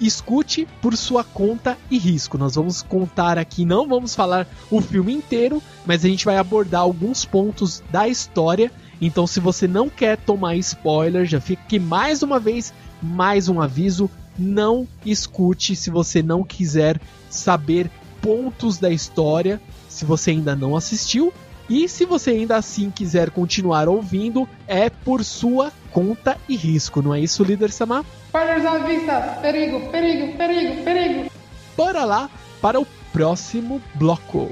[0.00, 2.38] escute por sua conta e risco.
[2.38, 6.82] Nós vamos contar aqui, não vamos falar o filme inteiro, mas a gente vai abordar
[6.82, 8.70] alguns pontos da história.
[9.00, 13.60] Então, se você não quer tomar spoiler, já fica aqui mais uma vez, mais um
[13.60, 17.90] aviso: não escute se você não quiser saber
[18.20, 21.32] pontos da história, se você ainda não assistiu.
[21.68, 27.14] E se você ainda assim quiser continuar ouvindo, é por sua conta e risco, não
[27.14, 28.04] é isso, líder Samar?
[28.32, 29.20] Spoilers à vista!
[29.42, 31.30] Perigo, perigo, perigo, perigo!
[31.76, 32.30] Bora lá
[32.62, 34.48] para o próximo bloco.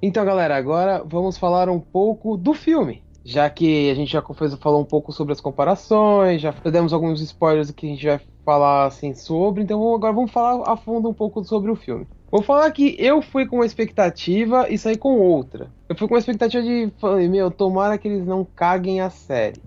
[0.00, 3.04] Então, galera, agora vamos falar um pouco do filme.
[3.22, 4.22] Já que a gente já
[4.58, 8.86] falou um pouco sobre as comparações, já demos alguns spoilers que a gente vai falar
[8.86, 12.06] assim sobre, então agora vamos falar a fundo um pouco sobre o filme.
[12.32, 15.68] Vou falar que eu fui com uma expectativa e saí com outra.
[15.86, 19.60] Eu fui com uma expectativa de, falei, meu, tomara que eles não caguem a série.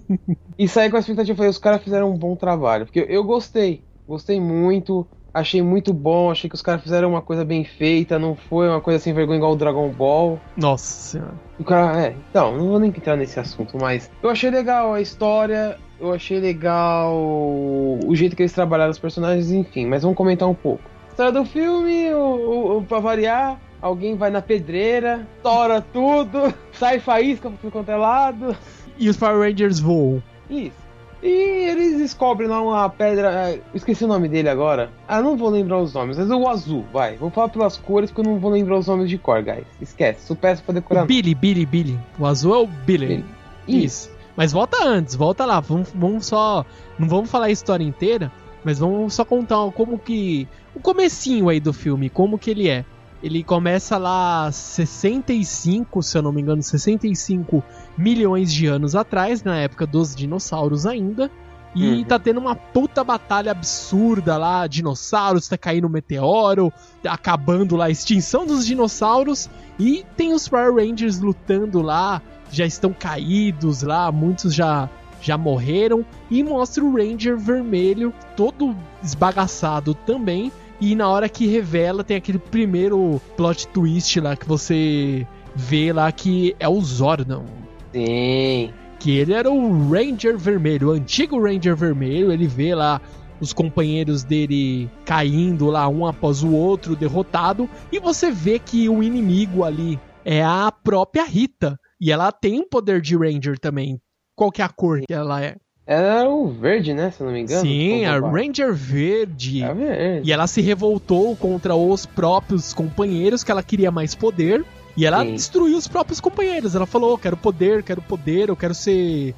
[0.58, 2.86] e saí com a expectativa, falei, os caras fizeram um bom trabalho.
[2.86, 7.44] Porque eu gostei, gostei muito, achei muito bom, achei que os caras fizeram uma coisa
[7.44, 10.40] bem feita, não foi uma coisa sem vergonha igual o Dragon Ball.
[10.56, 11.34] Nossa senhora.
[11.58, 15.02] O cara, é, então, não vou nem entrar nesse assunto, mas eu achei legal a
[15.02, 20.48] história, eu achei legal o jeito que eles trabalharam os personagens, enfim, mas vamos comentar
[20.48, 26.52] um pouco história do filme, o, o, pra variar, alguém vai na pedreira, tora tudo,
[26.78, 28.54] sai faísca por quanto é lado.
[28.98, 30.22] E os Power Rangers voam.
[30.50, 30.76] Isso.
[31.22, 31.28] E
[31.70, 33.48] eles descobrem lá uma pedra.
[33.48, 34.90] É, esqueci o nome dele agora.
[35.08, 37.16] Ah, não vou lembrar os nomes, mas é o azul, vai.
[37.16, 39.64] Vou falar pelas cores porque eu não vou lembrar os nomes de cor, guys.
[39.80, 41.04] Esquece, peço pra decorar.
[41.04, 41.98] O Billy, Billy, Billy.
[42.18, 43.06] O azul é o Billy.
[43.06, 43.24] Billy.
[43.66, 44.10] Isso.
[44.10, 44.10] Isso.
[44.36, 45.60] Mas volta antes, volta lá.
[45.60, 46.66] Vamos, vamos só.
[46.98, 48.30] Não vamos falar a história inteira,
[48.62, 50.46] mas vamos só contar como que
[50.76, 52.84] o comecinho aí do filme, como que ele é.
[53.22, 57.64] Ele começa lá 65, se eu não me engano, 65
[57.96, 61.30] milhões de anos atrás, na época dos dinossauros ainda.
[61.74, 62.04] E uhum.
[62.04, 66.70] tá tendo uma puta batalha absurda lá, dinossauros, tá caindo um meteoro,
[67.02, 69.48] tá acabando lá a extinção dos dinossauros.
[69.78, 76.04] E tem os Power Rangers lutando lá, já estão caídos lá, muitos já já morreram.
[76.30, 82.38] E mostra o Ranger vermelho, todo esbagaçado também, e na hora que revela, tem aquele
[82.38, 87.46] primeiro plot twist lá que você vê lá que é o Zordon.
[87.92, 88.72] Sim.
[88.98, 92.30] Que ele era o Ranger Vermelho, o antigo Ranger Vermelho.
[92.30, 93.00] Ele vê lá
[93.40, 97.68] os companheiros dele caindo lá um após o outro, derrotado.
[97.90, 101.78] E você vê que o inimigo ali é a própria Rita.
[102.00, 103.98] E ela tem um poder de Ranger também.
[104.34, 105.56] Qual que é a cor que ela é?
[105.86, 107.12] Era o verde, né?
[107.12, 107.62] Se eu não me engano.
[107.62, 109.62] Sim, a Ranger Verde.
[109.62, 110.28] É verde.
[110.28, 114.64] E ela se revoltou contra os próprios companheiros, que ela queria mais poder.
[114.96, 115.34] E ela Sim.
[115.34, 116.74] destruiu os próprios companheiros.
[116.74, 119.32] Ela falou: "Eu quero poder, quero poder, eu quero ser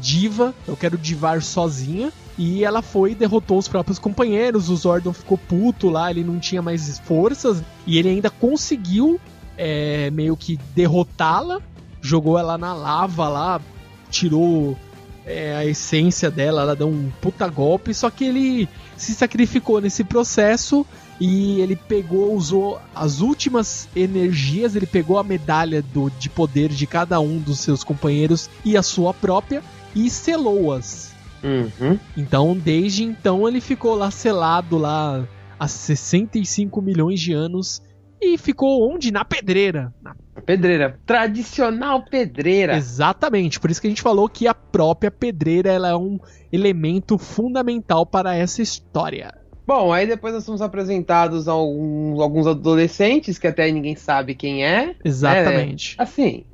[0.00, 2.12] diva, eu quero divar sozinha.
[2.36, 4.68] E ela foi e derrotou os próprios companheiros.
[4.68, 7.62] O Zordon ficou puto lá, ele não tinha mais forças.
[7.86, 9.18] E ele ainda conseguiu
[9.56, 11.60] é, meio que derrotá-la.
[12.02, 13.60] Jogou ela na lava lá,
[14.10, 14.76] tirou
[15.26, 17.94] é, a essência dela, ela deu um puta golpe.
[17.94, 20.86] Só que ele se sacrificou nesse processo
[21.20, 26.86] e ele pegou, usou as últimas energias, ele pegou a medalha do, de poder de
[26.86, 29.62] cada um dos seus companheiros e a sua própria
[29.94, 31.12] e selou-as.
[31.42, 31.98] Uhum.
[32.16, 35.26] Então, desde então, ele ficou lá selado lá
[35.58, 37.82] há 65 milhões de anos
[38.20, 39.12] e ficou onde?
[39.12, 39.92] Na pedreira.
[40.02, 40.98] Na- Pedreira.
[41.06, 42.76] Tradicional pedreira.
[42.76, 46.18] Exatamente, por isso que a gente falou que a própria pedreira ela é um
[46.52, 49.32] elemento fundamental para essa história.
[49.66, 54.64] Bom, aí depois nós somos apresentados a alguns, alguns adolescentes que até ninguém sabe quem
[54.64, 54.94] é.
[55.02, 55.94] Exatamente.
[55.98, 56.44] Assim,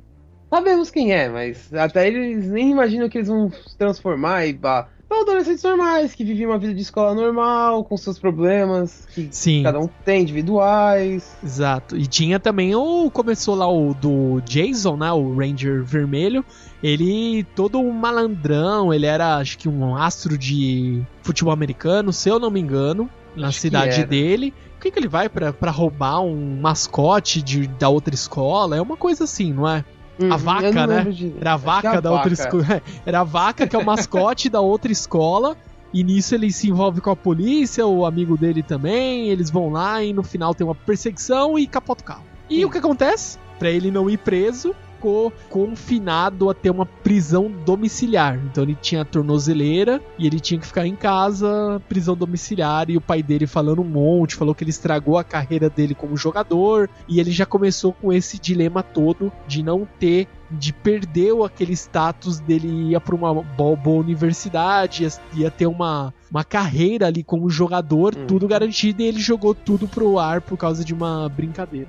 [0.49, 4.87] sabemos quem é, mas até eles nem imaginam que eles vão se transformar e pá.
[5.11, 9.61] São adolescentes normais, que vivem uma vida de escola normal, com seus problemas, que Sim.
[9.61, 11.35] cada um tem, individuais.
[11.43, 11.97] Exato.
[11.97, 13.11] E tinha também o.
[13.11, 15.11] Começou lá o do Jason, né?
[15.11, 16.45] O Ranger Vermelho.
[16.81, 22.39] Ele todo um malandrão, ele era acho que um astro de futebol americano, se eu
[22.39, 24.53] não me engano, na Acho cidade dele.
[24.75, 28.77] Por que, que ele vai pra roubar um mascote de, da outra escola?
[28.77, 29.83] É uma coisa assim, não é?
[30.29, 31.03] Uhum, vaca, né?
[31.05, 32.41] de- Era a Acho que é vaca da outra vaca.
[32.57, 32.81] escola.
[33.05, 35.55] Era a vaca que é o mascote da outra escola.
[35.93, 39.27] E nisso ele se envolve com a polícia, o amigo dele também.
[39.29, 42.23] Eles vão lá e no final tem uma perseguição e capota o carro.
[42.49, 42.65] E Sim.
[42.65, 43.37] o que acontece?
[43.59, 48.39] Pra ele não ir preso, ficou confinado a ter uma prisão domiciliar.
[48.45, 52.87] Então ele tinha a tornozeleira e ele tinha que ficar em casa, prisão domiciliar.
[52.89, 56.15] E o pai dele falando um monte, falou que ele estragou a carreira dele como
[56.15, 56.87] jogador.
[57.07, 62.39] E ele já começou com esse dilema todo de não ter de perder aquele status
[62.41, 67.49] dele ia para uma bo- boa universidade, ia, ia ter uma, uma carreira ali como
[67.49, 68.25] jogador, Hum.
[68.27, 71.87] tudo garantido, e ele jogou tudo pro ar por causa de uma brincadeira.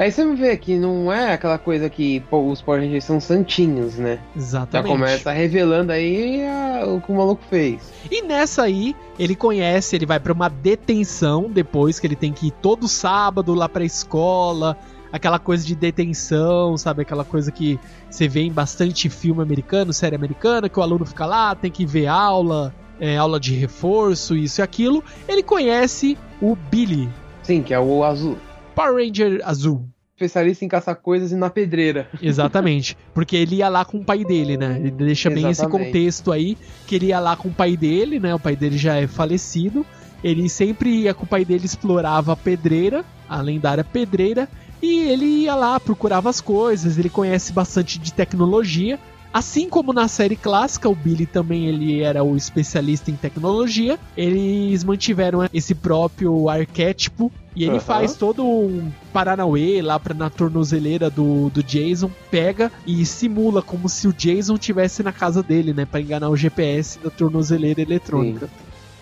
[0.00, 3.96] Aí você vê que não é aquela coisa que pô, os Power Rangers são santinhos,
[3.96, 4.18] né?
[4.34, 4.90] Já Exatamente.
[4.90, 7.92] começa revelando aí a- o que o maluco fez.
[8.10, 12.46] E nessa aí, ele conhece, ele vai pra uma detenção depois que ele tem que
[12.46, 14.74] ir todo sábado lá pra escola,
[15.12, 17.02] aquela coisa de detenção, sabe?
[17.02, 21.26] Aquela coisa que você vê em bastante filme americano, série americana, que o aluno fica
[21.26, 25.04] lá, tem que ver aula, é, aula de reforço, isso e aquilo.
[25.28, 27.06] Ele conhece o Billy,
[27.42, 28.38] Sim, que é o azul.
[28.80, 29.86] Power Ranger azul.
[30.16, 32.08] Especialista em caçar coisas e na pedreira.
[32.20, 32.96] Exatamente.
[33.12, 34.78] Porque ele ia lá com o pai dele, né?
[34.78, 35.86] Ele deixa bem esse Exatamente.
[35.86, 38.34] contexto aí, que ele ia lá com o pai dele, né?
[38.34, 39.84] O pai dele já é falecido.
[40.24, 44.48] Ele sempre ia com o pai dele, explorava a pedreira, a lendária pedreira,
[44.82, 48.98] e ele ia lá, procurava as coisas, ele conhece bastante de tecnologia.
[49.32, 53.98] Assim como na série clássica, o Billy também ele era o especialista em tecnologia.
[54.16, 57.80] Eles mantiveram esse próprio arquétipo e ele Aham.
[57.80, 63.88] faz todo um Paranauê lá pra, na tornozeleira do, do Jason, pega e simula como
[63.88, 65.84] se o Jason tivesse na casa dele, né?
[65.84, 68.50] Pra enganar o GPS da tornozeleira eletrônica.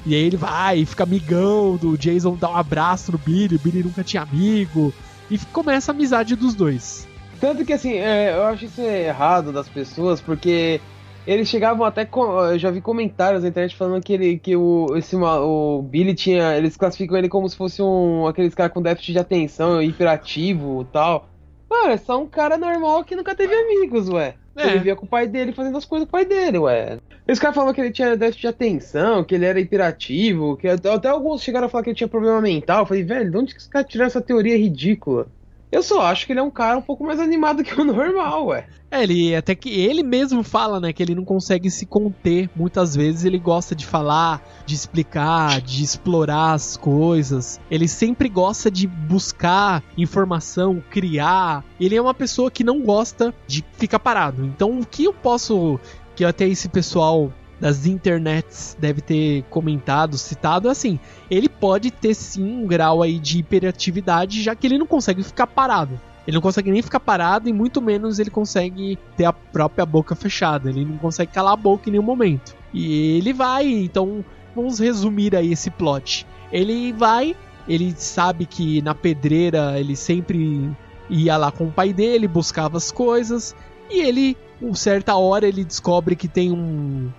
[0.05, 3.83] E aí ele vai, fica amigão do Jason, dá um abraço no Billy, o Billy
[3.83, 4.93] nunca tinha amigo.
[5.31, 7.08] E começa a amizade dos dois.
[7.41, 10.81] Tanto que assim, é, eu acho isso errado das pessoas, porque
[11.27, 12.05] eles chegavam até.
[12.05, 16.15] com- Eu já vi comentários na internet falando que ele que o, esse, o Billy
[16.15, 16.57] tinha.
[16.57, 18.27] Eles classificam ele como se fosse um.
[18.27, 21.29] aqueles caras com déficit de atenção, hiperativo e tal.
[21.71, 24.35] Mano, é só um cara normal que nunca teve amigos, ué.
[24.57, 24.69] É.
[24.69, 26.99] Ele via com o pai dele fazendo as coisas com o pai dele, ué.
[27.29, 30.91] Esse cara falou que ele tinha déficit de atenção, que ele era hiperativo, que até,
[30.91, 32.81] até alguns chegaram a falar que ele tinha problema mental.
[32.81, 35.27] Eu falei, velho, de onde que esse cara tirou essa teoria ridícula?
[35.71, 38.47] Eu só acho que ele é um cara um pouco mais animado que o normal,
[38.47, 38.67] ué.
[38.91, 42.49] É, ele até que ele mesmo fala, né, que ele não consegue se conter.
[42.57, 47.61] Muitas vezes ele gosta de falar, de explicar, de explorar as coisas.
[47.71, 51.65] Ele sempre gosta de buscar informação, criar.
[51.79, 54.47] Ele é uma pessoa que não gosta de ficar parado.
[54.47, 55.79] Então, o que eu posso
[56.17, 60.99] que até esse pessoal das internets deve ter comentado, citado, é assim,
[61.31, 65.47] ele pode ter sim um grau aí de hiperatividade, já que ele não consegue ficar
[65.47, 65.99] parado.
[66.27, 70.15] Ele não consegue nem ficar parado e muito menos ele consegue ter a própria boca
[70.15, 70.69] fechada.
[70.69, 72.55] Ele não consegue calar a boca em nenhum momento.
[72.73, 74.23] E ele vai, então
[74.55, 76.27] vamos resumir aí esse plot.
[76.53, 77.35] Ele vai,
[77.67, 80.71] ele sabe que na pedreira ele sempre
[81.09, 83.57] ia lá com o pai dele, buscava as coisas
[83.91, 87.11] e ele, uma certa hora ele descobre que tem um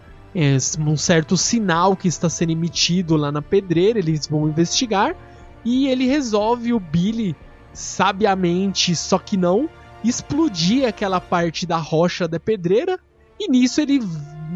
[0.80, 5.16] um certo sinal que está sendo emitido lá na pedreira, eles vão investigar
[5.66, 7.36] e ele resolve o Billy
[7.74, 9.70] sabiamente, só que não,
[10.04, 13.00] explodir aquela parte da rocha da pedreira
[13.40, 14.02] e nisso ele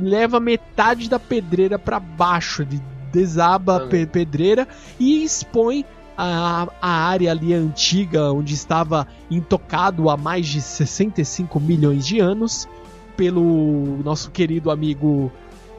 [0.02, 4.68] leva metade da pedreira para baixo, ele desaba a pe- pedreira
[5.00, 5.86] e expõe
[6.18, 12.68] a, a área ali antiga onde estava intocado há mais de 65 milhões de anos
[13.16, 15.32] pelo nosso querido amigo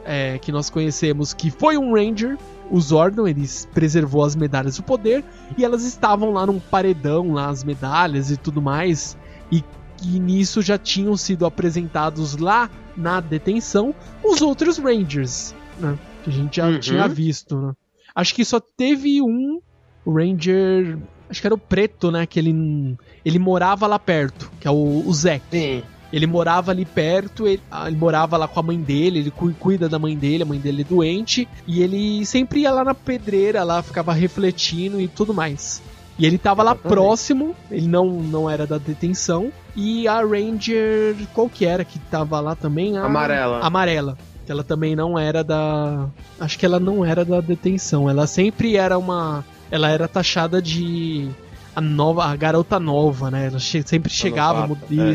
[0.04, 2.36] é, que nós conhecemos que foi um Ranger,
[2.70, 5.24] o Zordon, ele preservou as medalhas do poder
[5.56, 9.16] e elas estavam lá num paredão, lá as medalhas e tudo mais,
[9.52, 9.62] e,
[10.02, 15.98] e nisso já tinham sido apresentados lá na detenção os outros Rangers, né?
[16.22, 16.78] Que a gente já Uhum.
[16.78, 17.72] tinha visto, né?
[18.14, 19.60] Acho que só teve um
[20.06, 20.98] Ranger,
[21.28, 22.26] acho que era o preto, né?
[22.26, 25.42] Que ele, ele morava lá perto, que é o, o Zack.
[25.50, 25.82] Sim.
[26.14, 29.52] Ele morava ali perto, ele, ah, ele morava lá com a mãe dele, ele cu-
[29.58, 32.94] cuida da mãe dele, a mãe dele é doente, e ele sempre ia lá na
[32.94, 35.82] pedreira, lá ficava refletindo e tudo mais.
[36.16, 41.48] E ele tava lá próximo, ele não, não era da detenção, e a Ranger, qual
[41.48, 42.96] que era que tava lá também?
[42.96, 43.58] A- Amarela.
[43.60, 44.18] Amarela.
[44.46, 46.06] Que ela também não era da.
[46.38, 48.10] Acho que ela não era da detenção.
[48.10, 49.42] Ela sempre era uma.
[49.70, 51.28] Ela era taxada de.
[51.74, 52.26] A nova.
[52.26, 53.46] A garota nova, né?
[53.46, 54.66] Ela sempre chegava.
[54.68, 55.12] novata, mu- é.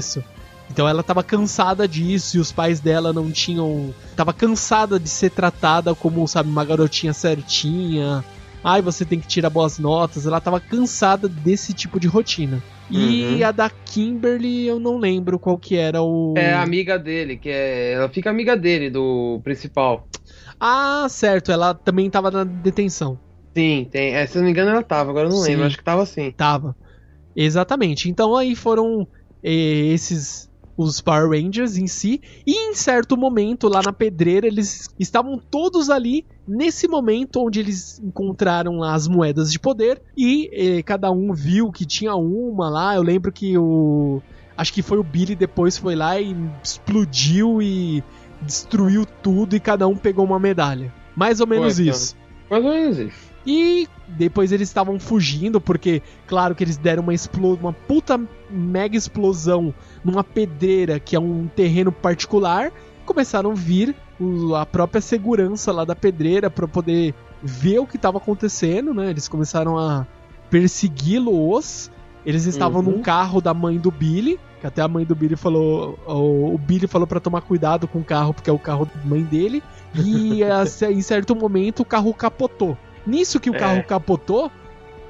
[0.72, 3.94] Então ela tava cansada disso e os pais dela não tinham.
[4.16, 8.24] Tava cansada de ser tratada como, sabe, uma garotinha certinha.
[8.64, 10.26] Ai, você tem que tirar boas notas.
[10.28, 12.62] Ela tava cansada desse tipo de rotina.
[12.92, 13.48] E Uhum.
[13.48, 16.34] a da Kimberly, eu não lembro qual que era o.
[16.38, 17.94] É a amiga dele, que é.
[17.94, 20.08] Ela fica amiga dele, do principal.
[20.60, 23.20] Ah, certo, ela também tava na detenção.
[23.56, 24.14] Sim, tem.
[24.16, 25.52] É, se eu não me engano, ela tava, agora eu não Sim.
[25.52, 26.32] lembro, acho que tava assim.
[26.32, 26.76] Tava.
[27.36, 28.10] Exatamente.
[28.10, 29.08] Então aí foram
[29.44, 30.49] eh, esses
[30.82, 32.22] os Power Rangers em si.
[32.48, 38.00] E em certo momento, lá na pedreira, eles estavam todos ali nesse momento onde eles
[38.00, 40.02] encontraram lá as moedas de poder.
[40.16, 42.96] E eh, cada um viu que tinha uma lá.
[42.96, 44.22] Eu lembro que o.
[44.56, 48.04] Acho que foi o Billy depois foi lá e explodiu e
[48.42, 50.94] destruiu tudo e cada um pegou uma medalha.
[51.16, 52.16] Mais ou menos Foi, isso.
[52.50, 53.29] Mais ou menos isso.
[53.52, 57.14] E depois eles estavam fugindo, porque, claro que eles deram uma,
[57.60, 59.74] uma puta mega explosão
[60.04, 62.72] numa pedreira, que é um terreno particular.
[63.08, 63.96] Começaram a vir
[64.56, 69.10] a própria segurança lá da pedreira para poder ver o que estava acontecendo, né?
[69.10, 70.06] Eles começaram a
[70.52, 71.90] persegui-los.
[72.24, 72.98] Eles estavam Uhum.
[72.98, 76.58] num carro da mãe do Billy, que até a mãe do Billy falou, o, o
[76.60, 79.64] Billy falou para tomar cuidado com o carro porque é o carro da mãe dele.
[79.96, 80.42] E
[80.92, 82.78] em certo momento o carro capotou.
[83.10, 83.58] Nisso que o É.
[83.58, 84.52] carro capotou,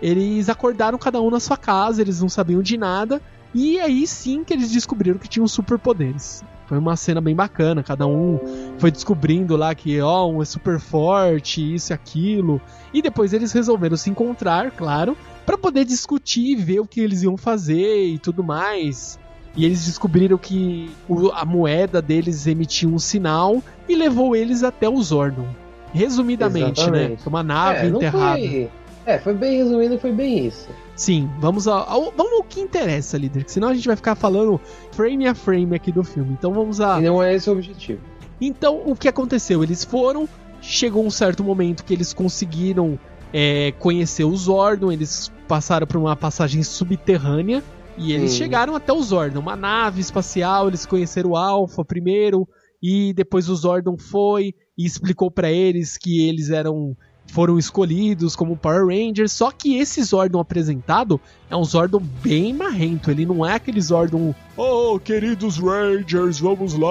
[0.02, 3.22] eles acordaram cada um na sua casa, eles não sabiam de nada.
[3.54, 6.43] E aí sim que eles descobriram que tinham superpoderes.
[6.68, 8.39] Foi uma cena bem bacana, cada um
[8.78, 12.62] foi descobrindo lá que, ó, um é super forte, isso e aquilo.
[12.93, 17.24] E depois eles resolveram se encontrar, claro, para poder discutir e ver o que eles
[17.24, 19.18] iam fazer e tudo mais.
[19.56, 24.88] E eles descobriram que o- a moeda deles emitia um sinal e levou eles até
[24.88, 25.47] o Zordon.
[25.94, 26.88] Resumidamente, né?
[26.88, 27.24] Exatamente.
[27.24, 28.40] Foi uma nave é, enterrada.
[28.40, 28.70] Foi...
[29.06, 30.68] É, foi bem resumido, foi bem isso.
[30.96, 34.14] Sim, vamos ao, ao- vamos ao que interessa, líder, que senão a gente vai ficar
[34.16, 34.60] falando
[34.92, 36.34] frame a frame aqui do filme.
[36.38, 37.00] Então vamos a.
[37.00, 38.02] E não é esse o objetivo.
[38.40, 39.64] Então, o que aconteceu?
[39.64, 40.28] Eles foram,
[40.62, 43.00] chegou um certo momento que eles conseguiram
[43.34, 47.64] é, conhecer o Zordon, eles passaram por uma passagem subterrânea
[47.98, 48.38] e eles Sim.
[48.38, 52.48] chegaram até o Zordon, uma nave espacial, eles conheceram o Alpha primeiro
[52.82, 56.96] e depois o Zordon foi e explicou pra eles que eles eram
[57.28, 63.12] foram escolhidos como Power Rangers, só que esse Zordon apresentado é um Zordon bem marrento,
[63.12, 66.90] ele não é aquele Zordon, oh, queridos Rangers, vamos lá,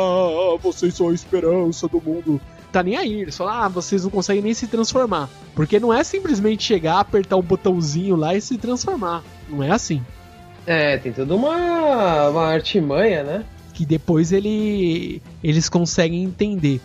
[0.63, 2.41] vocês são a esperança do mundo.
[2.71, 5.29] Tá nem aí, eles falam, ah, vocês não conseguem nem se transformar.
[5.57, 9.25] Porque não é simplesmente chegar, apertar um botãozinho lá e se transformar.
[9.49, 10.03] Não é assim.
[10.67, 13.45] É, tem toda uma, uma artimanha, né?
[13.79, 16.81] que depois ele eles conseguem entender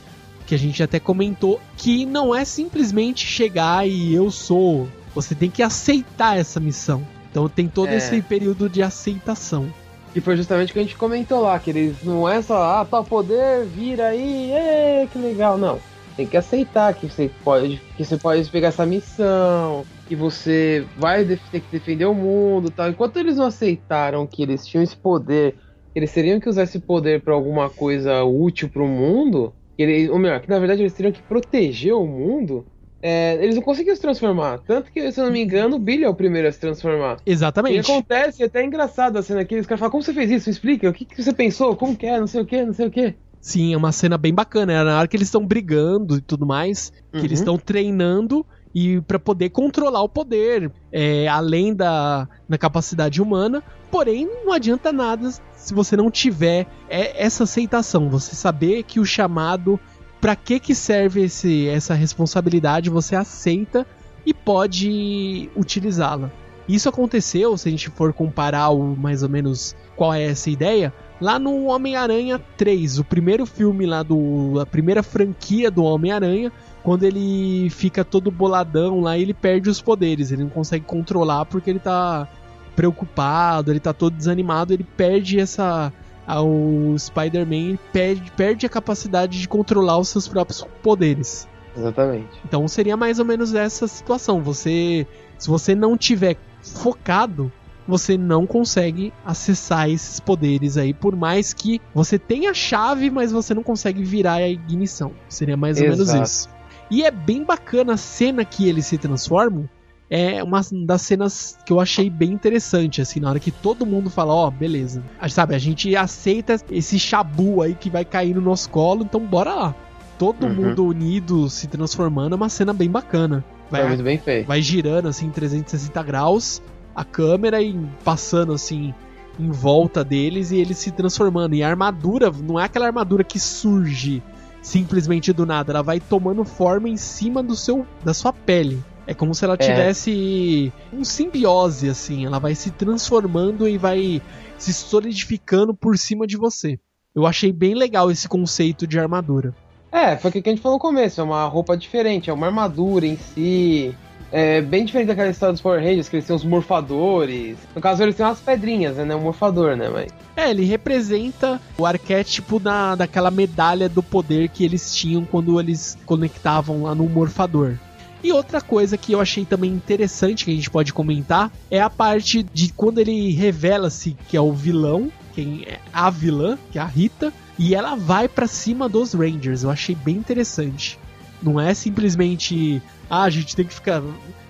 [0.45, 5.49] que a gente até comentou que não é simplesmente chegar e eu sou você tem
[5.49, 7.95] que aceitar essa missão então tem todo É.
[7.97, 9.67] esse período de aceitação
[10.13, 12.85] Que foi justamente o que a gente comentou lá, que eles não é só, ah,
[12.85, 15.57] tal poder, vira aí, ê, que legal.
[15.57, 15.79] Não.
[16.15, 21.25] Tem que aceitar que você pode, que você pode pegar essa missão, que você vai
[21.25, 22.89] ter que defender o mundo tal.
[22.89, 25.55] Enquanto eles não aceitaram que eles tinham esse poder,
[25.91, 30.09] que eles teriam que usar esse poder pra alguma coisa útil pro mundo, que ele,
[30.09, 32.65] ou melhor, que na verdade eles teriam que proteger o mundo,
[33.01, 34.59] é, eles não conseguiam se transformar.
[34.59, 37.17] Tanto que, se eu não me engano, o Billy é o primeiro a se transformar.
[37.25, 40.31] E exatamente acontece, é até engraçado a cena aqui, os caras falam, como você fez
[40.31, 40.49] isso?
[40.49, 41.75] Me explica, o que, que você pensou?
[41.75, 42.19] Como que é?
[42.19, 43.15] Não sei o que, não sei o que.
[43.41, 44.71] Sim, é uma cena bem bacana.
[44.71, 47.25] É na hora que eles estão brigando e tudo mais, que Uhum.
[47.25, 53.61] eles estão treinando e para poder controlar o poder, é, além da, da capacidade humana.
[53.91, 55.29] Porém, não adianta nada
[55.63, 59.79] se você não tiver é, essa aceitação, você saber que o chamado,
[60.19, 63.87] para que que serve esse, essa responsabilidade, você aceita
[64.25, 66.29] e pode utilizá-la.
[66.67, 70.93] Isso aconteceu, se a gente for comparar o, mais ou menos qual é essa ideia,
[71.19, 74.59] lá no Homem-Aranha 3, o primeiro filme lá do.
[74.59, 76.51] a primeira franquia do Homem-Aranha,
[76.83, 81.69] quando ele fica todo boladão lá, ele perde os poderes, ele não consegue controlar porque
[81.69, 82.27] ele tá
[82.75, 85.91] preocupado, ele tá todo desanimado, ele perde essa.
[86.25, 91.47] O Spider-Man perde, perde a capacidade de controlar os seus próprios poderes.
[91.75, 92.39] Exatamente.
[92.45, 94.41] Então seria mais ou menos essa situação.
[94.41, 95.05] Você,
[95.37, 97.51] se você não tiver focado,
[97.87, 103.31] você não consegue acessar esses poderes aí, por mais que você tenha a chave, mas
[103.31, 105.11] você não consegue virar a ignição.
[105.27, 106.23] Seria mais ou menos Exato.
[106.23, 106.49] isso.
[106.89, 109.67] E é bem bacana a cena que eles se transformam.
[110.15, 114.11] É uma das cenas que eu achei bem interessante, assim, na hora que todo mundo
[114.11, 115.01] fala, ó, beleza.
[115.19, 119.19] A- Sabe, a gente aceita esse chabu aí que vai cair no nosso colo, então
[119.21, 119.75] bora lá.
[120.19, 120.53] Todo Uhum.
[120.53, 123.43] mundo unido se transformando é uma cena bem bacana.
[123.71, 124.45] Foi Vai, muito bem feito.
[124.45, 126.61] vai girando assim 360 graus
[126.95, 128.93] a câmera e passando assim
[129.39, 131.55] em volta deles e eles se transformando.
[131.55, 134.21] E a armadura não é aquela armadura que surge
[134.61, 138.79] simplesmente do nada, ela vai tomando forma em cima do seu da sua pele.
[139.05, 139.57] É como se ela É.
[139.57, 144.21] tivesse um simbiose assim, ela vai se transformando e vai
[144.57, 146.79] se solidificando por cima de você.
[147.13, 149.53] Eu achei bem legal esse conceito de armadura.
[149.91, 152.47] É, foi o que a gente falou no começo, é uma roupa diferente, é uma
[152.47, 153.95] armadura em si.
[154.31, 157.55] É bem diferente daquela história dos Power Rangers, que eles têm os morfadores.
[157.75, 159.13] No caso, eles têm umas pedrinhas, né?
[159.13, 159.89] É um morfador, né?
[159.89, 160.11] Mas.
[160.35, 165.95] É, ele representa o arquétipo da, daquela medalha do poder que eles tinham quando eles
[166.07, 167.77] conectavam lá no morfador.
[168.23, 171.89] E outra coisa que eu achei também interessante que a gente pode comentar é a
[171.89, 176.81] parte de quando ele revela-se que é o vilão, quem é a vilã, que é
[176.81, 179.63] a Rita, e ela vai pra cima dos Rangers.
[179.63, 180.97] Eu achei bem interessante.
[181.41, 184.01] Não é simplesmente, ah, a gente tem que ficar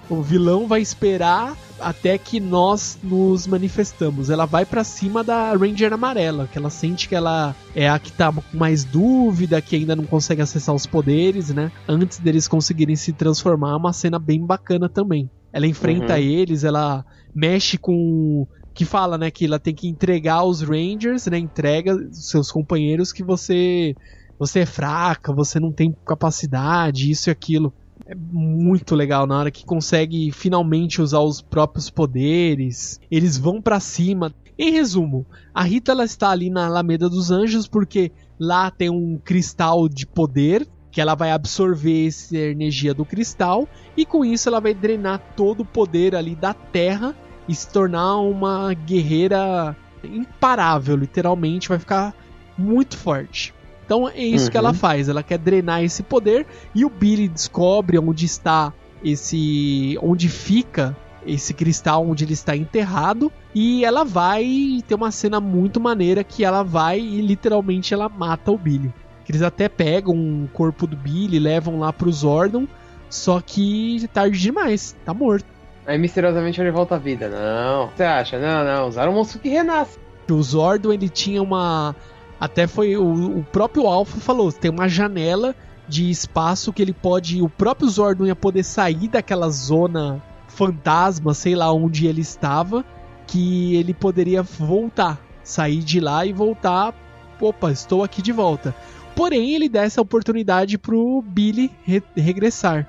[0.10, 4.30] o vilão vai esperar até que nós nos manifestamos.
[4.30, 8.12] Ela vai pra cima da Ranger amarela, que ela sente que ela é a que
[8.12, 11.72] tá com mais dúvida, que ainda não consegue acessar os poderes, né?
[11.88, 15.30] Antes deles conseguirem se transformar, é uma cena bem bacana também.
[15.52, 16.20] Ela enfrenta Uhum.
[16.20, 17.04] eles, ela
[17.34, 22.28] mexe com que fala, né, que ela tem que entregar os Rangers, né, entrega os
[22.28, 23.94] seus companheiros que você
[24.40, 27.74] você é fraca, você não tem capacidade, isso e aquilo.
[28.06, 33.00] É muito legal na hora que consegue finalmente usar os próprios poderes.
[33.10, 34.34] Eles vão pra cima.
[34.58, 39.18] Em resumo, a Rita ela está ali na Alameda dos Anjos porque lá tem um
[39.24, 44.60] cristal de poder que ela vai absorver essa energia do cristal e com isso ela
[44.60, 47.16] vai drenar todo o poder ali da Terra
[47.48, 52.14] e se tornar uma guerreira imparável, literalmente, vai ficar
[52.58, 53.54] muito forte.
[53.96, 54.64] Então é isso que Uhum.
[54.66, 58.74] ela faz, ela quer drenar esse poder e o Billy descobre onde está
[59.04, 65.40] esse onde fica esse cristal onde ele está enterrado e ela vai ter uma cena
[65.40, 68.92] muito maneira que ela vai e literalmente ela mata o Billy.
[69.24, 72.68] Que eles até pegam o corpo do Billy, levam lá pro Zordon,
[73.10, 75.46] só que tarde demais, tá morto.
[75.86, 77.30] Aí misteriosamente ele volta à vida.
[77.30, 77.90] Não.
[77.96, 78.40] Você acha?
[78.40, 78.88] Não, não.
[78.90, 79.98] Usaram um monstro que renasce.
[80.30, 81.96] O Zordon ele tinha uma
[82.44, 85.56] até foi o, o próprio Alpha falou, tem uma janela
[85.88, 91.56] de espaço que ele pode, o próprio Zordon ia poder sair daquela zona fantasma, sei
[91.56, 92.86] lá onde ele estava,
[93.28, 96.94] que ele poderia voltar, sair de lá e voltar,
[97.40, 98.74] opa, estou aqui de volta.
[99.16, 102.88] Porém, ele dá essa oportunidade pro Billy re- regressar.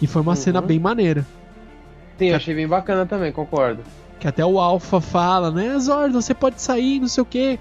[0.00, 0.36] E foi uma Uhum.
[0.36, 1.26] cena bem maneira.
[2.18, 3.82] Sim, eu achei bem bacana também, concordo.
[4.18, 5.78] Que até o Alpha fala, né?
[5.78, 7.58] Zordon, você pode sair, não sei o que.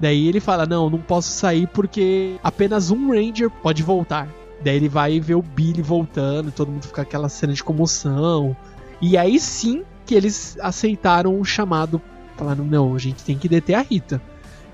[0.00, 4.28] Daí ele fala, não, não posso sair porque apenas um Ranger pode voltar.
[4.64, 8.56] Daí ele vai ver o Billy voltando, todo mundo fica aquela cena de comoção.
[9.00, 12.00] E aí sim que eles aceitaram o chamado,
[12.36, 14.20] falaram, não, a gente tem que deter a Rita.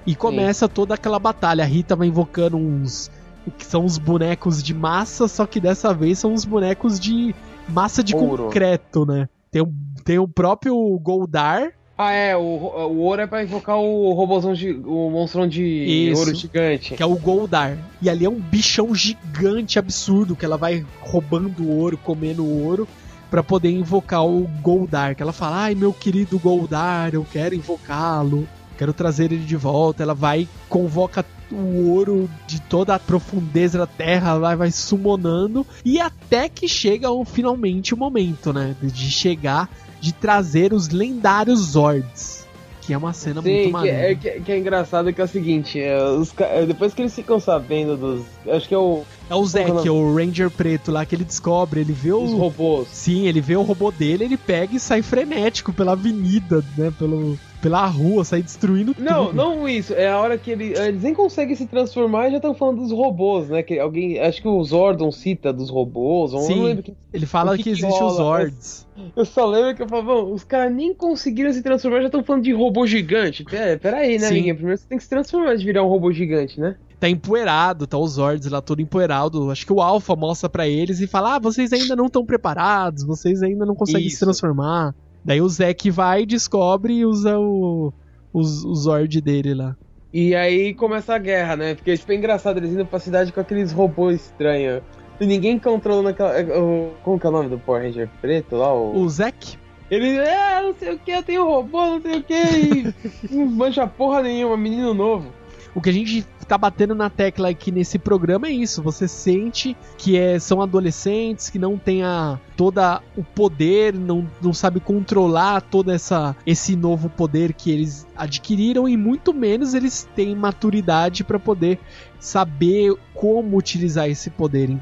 [0.06, 1.64] E começa toda aquela batalha.
[1.64, 3.10] A Rita vai invocando uns.
[3.58, 7.34] que são os bonecos de massa, só que dessa vez são os bonecos de
[7.68, 8.44] massa de Ouro.
[8.44, 9.28] concreto, né?
[9.50, 9.72] Tem o,
[10.04, 14.70] tem o próprio Goldar, Ah, é, o, o ouro é pra invocar o robôzão de.
[14.72, 16.18] o monstrão de Isso.
[16.20, 16.94] ouro gigante.
[16.94, 17.78] que é o Goldar.
[18.02, 22.64] E ali é um bichão gigante, absurdo, que ela vai roubando o ouro, comendo o
[22.66, 22.86] ouro,
[23.30, 25.16] pra poder invocar o Goldar.
[25.16, 30.02] Que ela fala, ai meu querido Goldar, eu quero invocá-lo, quero trazer ele de volta.
[30.02, 35.98] Ela vai, convoca o ouro de toda a profundeza da terra, vai, vai summonando, e
[36.00, 38.74] até que chega o- finalmente o momento, né?
[38.82, 39.70] De chegar,
[40.00, 42.46] de trazer os lendários Zords.
[42.80, 44.12] Que é uma cena muito Sim, que maneira.
[44.12, 46.32] é, que, que é engraçado que é o seguinte, é, os
[46.68, 48.24] depois que eles ficam sabendo dos.
[48.46, 51.92] Acho que é o, É o Zack, o Ranger preto lá, que ele descobre, ele
[51.92, 52.36] vê os o.
[52.36, 52.88] robôs.
[52.92, 56.92] Sim, ele vê o robô dele, ele pega e sai frenético pela avenida, né?
[56.96, 59.36] Pelo, pela rua, sai destruindo Não, tudo.
[59.36, 59.92] não isso.
[59.94, 62.92] É a hora que ele, eles nem conseguem se transformar e já estão falando dos
[62.92, 63.64] robôs, né?
[63.64, 66.30] Que alguém, acho que o Zordon cita dos robôs.
[66.46, 66.56] Sim.
[66.56, 68.12] não lembro que, Ele fala que, que que existe os rola?
[68.12, 68.86] Zords.
[69.16, 72.22] Eu só lembro que eu falava, "Bom, os caras nem conseguiram se transformar, já estão
[72.22, 73.42] falando de robô gigante.
[73.44, 74.34] Pera, pera aí, né, Sim.
[74.34, 74.54] amiguinho?
[74.54, 76.76] Primeiro você tem que se transformar de virar um robô gigante, né?
[76.98, 79.50] Tá empoeirado, tá os Zords lá todo empoeirado.
[79.50, 83.04] Acho que o Alpha mostra pra eles e fala: Ah, vocês ainda não estão preparados,
[83.04, 84.24] vocês ainda não conseguem se Isso.
[84.24, 84.94] transformar.
[85.24, 87.92] Daí o Zack vai, descobre e usa o,
[88.32, 89.76] os, o Zord dele lá.
[90.12, 91.74] E aí começa a guerra, né?
[91.74, 94.82] Porque tipo, é engraçado eles indo pra cidade com aqueles robôs estranhos.
[95.20, 96.32] E ninguém controlando aquela.
[96.38, 98.72] é, o- Como que é o nome do Power Ranger preto lá?
[98.72, 99.00] O...
[99.02, 99.58] O Zack,
[99.90, 102.94] Ele, é, não sei o que, eu tenho robô, não sei o que, e
[103.36, 105.30] não mancha porra nenhuma, menino novo.
[105.76, 108.82] O que a gente tá batendo na tecla aqui nesse programa é isso.
[108.82, 114.54] Você sente que é, são adolescentes, que não tem a, toda o poder, não, não
[114.54, 120.34] sabe controlar todo essa, esse novo poder que eles adquiriram e muito menos eles têm
[120.34, 121.78] maturidade para poder
[122.18, 124.74] saber como utilizar esse poder.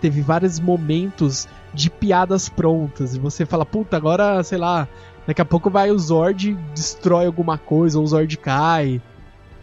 [0.00, 4.86] Teve vários momentos de piadas prontas e você fala, puta, agora, sei lá,
[5.26, 9.02] daqui a pouco vai o Zord, destrói alguma coisa, ou o Zord cai.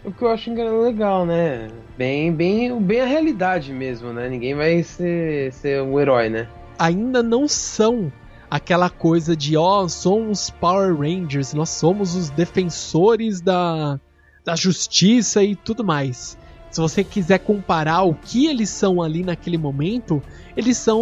[0.04, 1.68] O que eu acho legal, né?
[1.96, 4.28] Bem, bem, bem a realidade mesmo, né?
[4.28, 6.46] Ninguém vai ser, ser um herói, né?
[6.78, 8.12] ainda não são
[8.50, 13.98] aquela coisa de ó, somos Power Rangers, nós somos os defensores da,
[14.44, 16.38] da justiça e tudo mais.
[16.70, 20.20] Se você quiser comparar o que eles são ali naquele momento,
[20.56, 21.00] eles são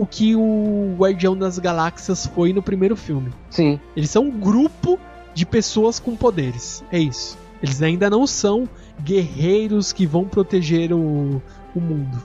[0.00, 3.32] o que o Guardião das Galáxias foi no primeiro filme.
[3.48, 3.80] Sim.
[3.96, 4.98] Eles são um grupo
[5.32, 6.84] de pessoas com poderes.
[6.92, 7.38] É isso.
[7.62, 8.68] Eles ainda não são
[9.02, 11.42] guerreiros que vão proteger o,
[11.74, 12.22] o mundo.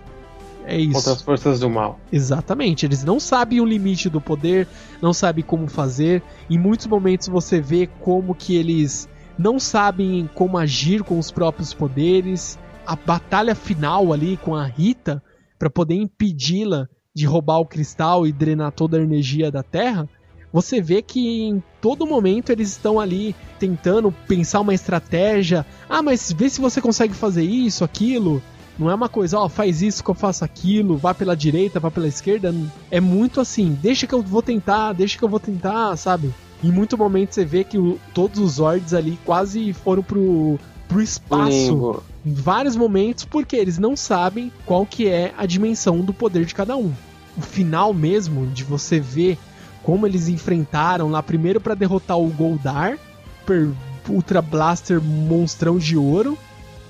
[0.66, 0.94] É isso.
[0.94, 2.00] Contra as forças do mal.
[2.12, 4.68] Exatamente, eles não sabem o limite do poder,
[5.02, 6.22] não sabem como fazer.
[6.50, 11.74] Em muitos momentos você vê como que eles não sabem como agir com os próprios
[11.74, 12.60] poderes.
[12.86, 15.22] A batalha final ali com a Rita
[15.58, 20.08] para poder impedi-la de roubar o cristal e drenar toda a energia da Terra.
[20.54, 25.66] Você vê que em todo momento eles estão ali tentando pensar uma estratégia.
[25.90, 28.42] Ah, mas vê se você consegue fazer isso, aquilo.
[28.78, 31.92] Não é uma coisa, ó, faz isso que eu faço aquilo, vá pela direita, vá
[31.92, 32.54] pela esquerda.
[32.90, 36.34] É muito assim, deixa que eu vou tentar, deixa que eu vou tentar, sabe?
[36.64, 41.02] Em muito momento você vê que o- todos os Zords ali quase foram pro, pro
[41.02, 42.04] espaço Limbo.
[42.26, 46.56] em vários momentos porque eles não sabem qual que é a dimensão do poder de
[46.56, 46.92] cada um.
[47.38, 49.38] O final mesmo de você ver
[49.84, 52.98] como eles enfrentaram lá primeiro pra derrotar o Goldar,
[53.46, 53.70] per
[54.10, 56.38] Ultra Blaster monstrão de ouro,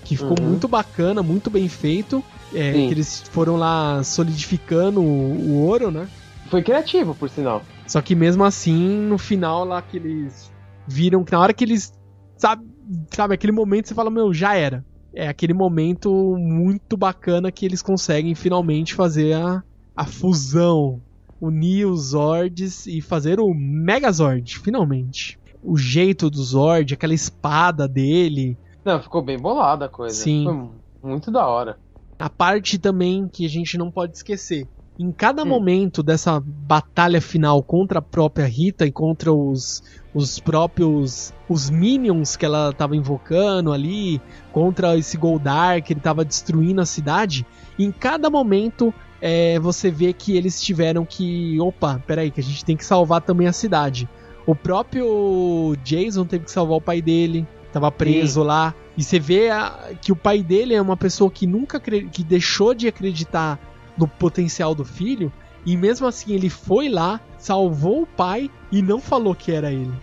[0.03, 0.47] que ficou Uhum.
[0.47, 2.23] muito bacana, muito bem feito.
[2.53, 6.07] É, que eles foram lá solidificando o, o ouro, né?
[6.49, 7.61] Foi criativo, por sinal.
[7.87, 10.51] Só que mesmo assim, no final lá que eles
[10.85, 11.93] viram que na hora que eles.
[12.37, 12.65] Sabe,
[13.13, 14.83] sabe aquele momento você fala, meu, já era.
[15.13, 19.63] É aquele momento muito bacana que eles conseguem finalmente fazer a,
[19.95, 21.01] a fusão.
[21.41, 25.39] Unir os Zords e fazer o Megazord, finalmente.
[25.63, 28.57] O jeito do Zord, aquela espada dele.
[28.85, 30.15] Não, ficou bem bolada a coisa.
[30.15, 30.43] Sim.
[31.01, 31.77] Foi muito da hora.
[32.19, 34.67] A parte também que a gente não pode esquecer.
[34.99, 35.47] Em cada Hum.
[35.47, 39.81] momento dessa batalha final contra a própria Rita e contra os,
[40.13, 44.21] os próprios os minions que ela estava invocando ali,
[44.51, 47.45] contra esse Goldar que ele estava destruindo a cidade,
[47.79, 52.65] em cada momento é, você vê que eles tiveram que, opa, peraí, que a gente
[52.65, 54.09] tem que salvar também a cidade.
[54.45, 58.73] O próprio Jason teve que salvar o pai dele, tava preso lá.
[58.97, 62.73] E você vê a- que o pai dele é uma pessoa que nunca que deixou
[62.73, 63.59] de acreditar
[63.97, 65.31] no potencial do filho.
[65.65, 69.93] E mesmo assim ele foi lá, salvou o pai e não falou que era ele.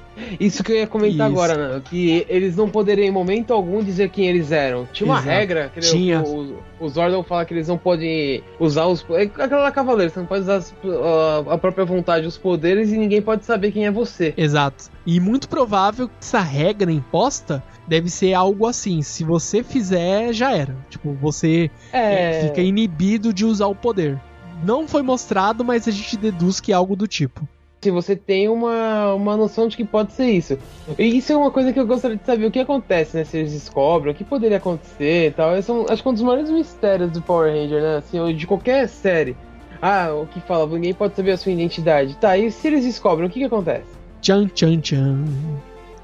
[0.41, 1.41] Isso que eu ia comentar Isso.
[1.41, 1.83] agora, né?
[1.85, 4.87] Que eles não poderiam em momento algum dizer quem eles eram.
[4.93, 5.29] Tinha uma Exato.
[5.31, 6.21] regra que Tinha.
[6.23, 9.05] O, o, o Zordon fala que eles não podem usar os.
[9.11, 12.97] É aquela lá cavaleiro, você não pode usar a, a própria vontade, os poderes, e
[12.97, 14.35] ninguém pode saber quem é você.
[14.37, 14.85] Exato.
[15.07, 19.01] E muito provável que essa regra imposta deve ser algo assim.
[19.03, 20.77] Se você fizer, já era.
[20.91, 22.43] Tipo, você É.
[22.49, 24.21] fica inibido de usar o poder.
[24.65, 27.49] Não foi mostrado, mas a gente deduz que é algo do tipo.
[27.81, 30.59] Se você tem uma, uma noção de que pode ser isso.
[30.99, 32.47] E isso é uma coisa que eu gostaria de saber.
[32.47, 33.25] O que acontece, né?
[33.25, 35.57] Se eles descobrem, o que poderia acontecer e tal.
[35.57, 37.97] Esse é um, acho que é um dos maiores mistérios do Power Ranger, né?
[37.99, 39.37] Assim, ou de qualquer série.
[39.81, 42.17] Ah, o que fala, ninguém pode saber a sua identidade.
[42.17, 43.87] Tá, e se eles descobrem, o que que acontece?
[44.21, 45.25] Tchan, tchan, tchan.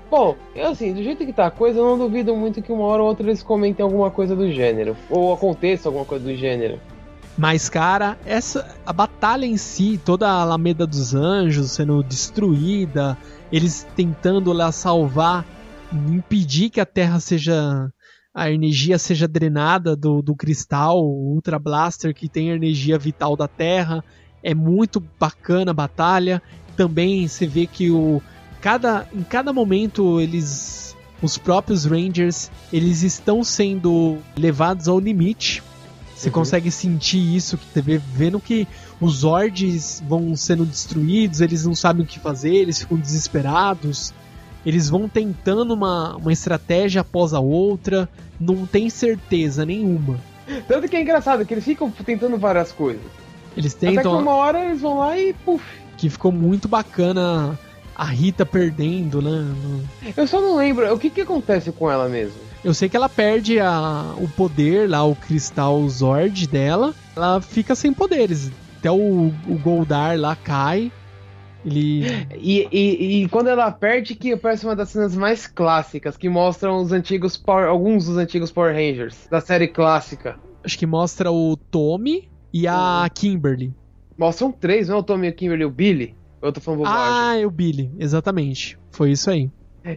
[0.09, 2.85] Bom, eu, assim, do jeito que tá a coisa, eu não duvido muito que uma
[2.85, 4.97] hora ou outra eles comentem alguma coisa do gênero.
[5.11, 6.79] Ou aconteça alguma coisa do gênero.
[7.37, 13.19] Mas, cara, essa a batalha em si, toda a Alameda dos Anjos sendo destruída,
[13.51, 15.45] eles tentando lá salvar,
[15.93, 17.91] impedir que a Terra seja.
[18.33, 23.49] a energia seja drenada do, do cristal Ultra Blaster que tem a energia vital da
[23.49, 24.05] Terra.
[24.41, 26.41] É muito bacana a batalha.
[26.77, 28.23] Também você vê que o.
[28.61, 30.85] Cada, em cada momento eles.
[31.23, 35.63] Os próprios Rangers eles estão sendo levados ao limite
[36.25, 36.35] você Uhum.
[36.35, 38.67] consegue sentir isso, que vê- vendo que
[39.01, 44.13] os Zords vão sendo destruídos, eles não sabem o que fazer, eles ficam desesperados,
[44.65, 48.09] eles vão tentando uma, uma estratégia após a outra,
[48.41, 50.19] não tem certeza nenhuma.
[50.69, 53.03] Tanto que é engraçado, que eles ficam tentando várias coisas.
[53.57, 54.19] Eles Até que tentam.
[54.21, 55.65] uma hora eles vão lá e puf.
[55.97, 57.59] Que ficou muito bacana
[57.95, 59.47] a Rita perdendo, né?
[60.17, 62.35] Eu só não lembro, o que que acontece com ela mesmo?
[62.65, 66.95] Eu sei que ela perde a, o poder lá, o cristal Zord dela.
[67.15, 68.51] Ela fica sem poderes.
[68.79, 70.91] Até o, o Goldar lá cai.
[71.65, 72.05] Ele.
[72.39, 76.79] E, e, e quando ela perde, que parece uma das cenas mais clássicas, que mostram
[76.79, 80.39] os antigos Power, alguns dos antigos Power Rangers, da série clássica.
[80.63, 83.75] Acho que mostra o Tommy e a Kimberly.
[84.17, 86.15] Mostram três, não é o Tommy, o Kimberly e o Billy?
[86.41, 87.03] Eu tô falando bobagem.
[87.03, 88.79] Ah, é o Billy, exatamente.
[88.91, 89.51] Foi isso aí.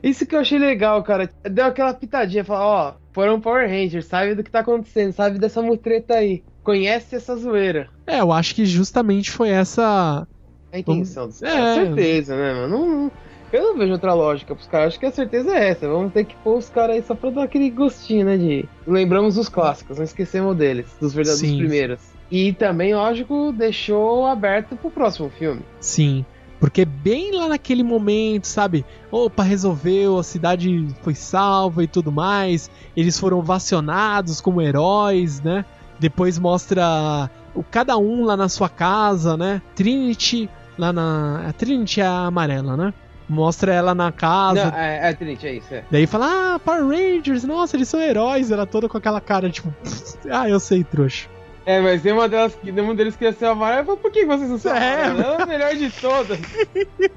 [0.04, 1.30] Isso que eu achei legal, cara.
[1.44, 5.62] Deu aquela pitadinha, falar, ó, foram Power Rangers, sabe do que tá acontecendo, sabe dessa
[5.62, 6.44] mutreta aí.
[6.64, 7.88] Conhece essa zoeira.
[8.06, 10.28] É, eu acho que justamente foi essa.
[10.74, 11.50] A intenção dos É.
[11.50, 11.76] caras.
[11.88, 12.78] Certeza, né, mano?
[12.78, 13.12] Não,
[13.54, 14.88] eu não vejo outra lógica pros caras.
[14.90, 15.88] Acho que a certeza é essa.
[15.88, 18.36] Vamos ter que pôr os caras aí só pra dar aquele gostinho, né?
[18.38, 18.66] De.
[18.86, 21.58] Lembramos dos clássicos, não esquecemos deles, dos verdadeiros Sim.
[21.58, 22.02] primeiros.
[22.30, 25.62] E também, lógico, deixou aberto pro próximo filme.
[25.80, 26.26] Sim.
[26.60, 28.86] Porque bem lá naquele momento, sabe?
[29.12, 32.70] Opa, resolveu, a cidade foi salva e tudo mais.
[32.96, 35.64] Eles foram vacionados como heróis, né?
[36.00, 39.62] Depois mostra o cada um lá na sua casa, né?
[39.76, 41.48] Trinity lá na.
[41.48, 42.94] A Trinity é a amarela, né?
[43.30, 44.72] Mostra ela na casa.
[44.72, 45.84] Não, é, é Trinity, é isso, é.
[45.92, 48.52] Daí fala, ah, Power Rangers, nossa, eles são heróis.
[48.52, 49.74] Ela toda com aquela cara, tipo,
[50.32, 51.28] ah, eu sei, trouxa.
[51.68, 53.82] É, mas tem uma delas que um deles queria ser amarelo.
[53.82, 55.04] Eu falei, por que vocês não são É.
[55.04, 55.20] amarelos?
[55.26, 56.40] Ela é a melhor de todas.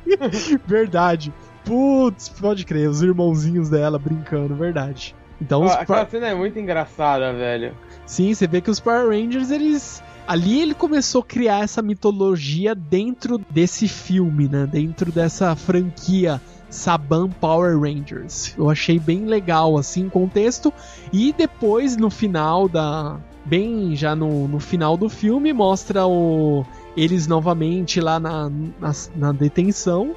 [0.67, 1.33] Verdade.
[1.65, 5.15] Putz, pode crer, os irmãozinhos dela brincando, verdade.
[5.41, 7.75] Então, Ó, os aquela cena é muito engraçada, velho.
[8.05, 10.03] sim, você vê que os Power Rangers, eles.
[10.27, 14.67] Ali ele começou a criar essa mitologia dentro desse filme, né?
[14.67, 18.55] Dentro dessa franquia Saban Power Rangers.
[18.59, 20.73] Eu achei bem legal, assim, o contexto.
[21.13, 23.17] E depois, no final da.
[23.45, 26.65] Bem já no, no final do filme, mostra o,
[26.97, 30.15] eles novamente lá na, na, na detenção.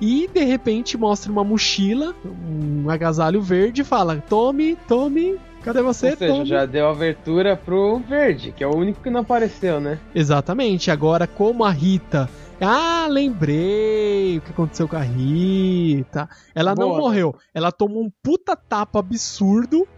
[0.00, 6.10] E de repente mostra uma mochila, um agasalho verde e fala: Tome, tome, cadê você?
[6.10, 9.78] Ou seja, Tome." já deu abertura pro verde, que é o único que não apareceu,
[9.78, 9.98] né?
[10.14, 10.90] Exatamente.
[10.90, 12.28] Agora, como a Rita.
[12.62, 16.28] Ah, lembrei o que aconteceu com a Rita.
[16.54, 17.04] Ela não Boa, né?
[17.04, 17.34] morreu.
[17.54, 19.88] Ela tomou um puta tapa absurdo.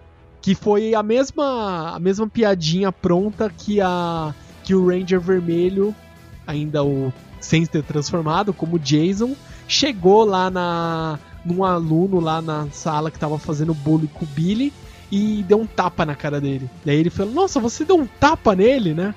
[0.42, 4.34] Que foi a mesma, a mesma piadinha pronta que a
[4.64, 5.94] que o Ranger Vermelho,
[6.46, 9.34] ainda o sem ter transformado, como Jason,
[9.66, 14.72] chegou lá na num aluno lá na sala que tava fazendo bullying com o Billy
[15.10, 16.70] e deu um tapa na cara dele.
[16.84, 19.14] Daí ele falou: "Nossa, você deu um tapa nele, né?"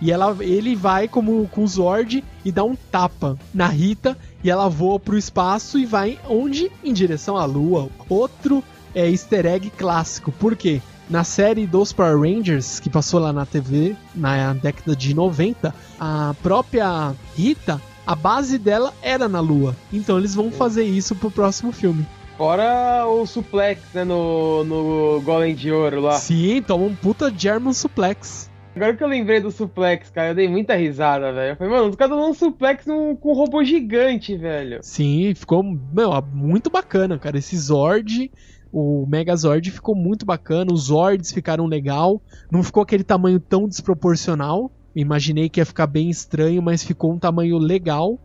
[0.00, 4.50] E ela, ele vai como com o Zord e dá um tapa na Rita e
[4.50, 6.70] ela voa pro espaço e vai onde?
[6.84, 7.88] Em direção à Lua.
[8.08, 8.62] Outro
[8.96, 10.32] é, easter egg clássico.
[10.32, 10.80] Por quê?
[11.08, 16.34] Na série dos Power Rangers, que passou lá na TV na década de 90, a
[16.42, 19.76] própria Rita, a base dela era na Lua.
[19.92, 22.04] Então eles vão fazer isso pro próximo filme.
[22.36, 26.12] Fora o suplex, né, no, no Golem de Ouro lá.
[26.14, 28.50] Sim, toma um puta German Suplex.
[28.74, 31.52] Agora que eu lembrei do suplex, cara, eu dei muita risada, velho.
[31.52, 34.80] Eu falei, mano, os caras dando um suplex num- com um robô gigante, velho.
[34.82, 37.38] Sim, ficou meu, muito bacana, cara.
[37.38, 38.30] Esse Zord,
[38.78, 42.20] o Megazord ficou muito bacana, os Zords ficaram legal,
[42.52, 44.70] não ficou aquele tamanho tão desproporcional.
[44.94, 48.18] Imaginei que ia ficar bem estranho, mas ficou um tamanho legal.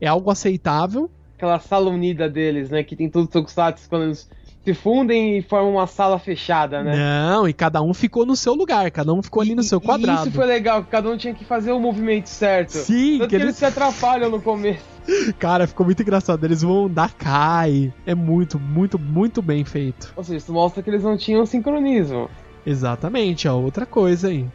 [0.00, 1.10] É algo aceitável.
[1.36, 4.28] Aquela sala unida deles, né, que tem todos os tokusatsu quando eles
[4.64, 6.96] se fundem e formam uma sala fechada, né?
[6.96, 9.78] Não, e cada um ficou no seu lugar, cada um ficou ali no E- seu
[9.80, 10.22] quadrado.
[10.28, 12.70] isso foi legal, que cada um tinha que fazer o movimento certo.
[12.72, 14.97] Sim, Tanto que que eles eles se atrapalham no começo.
[15.38, 16.44] Cara, ficou muito engraçado.
[16.44, 17.92] Eles vão andar, cai.
[18.06, 20.12] É muito, muito, muito bem feito.
[20.16, 22.28] Ou seja, isso mostra que eles não tinham sincronismo.
[22.64, 24.46] Exatamente, ó, outra coisa aí.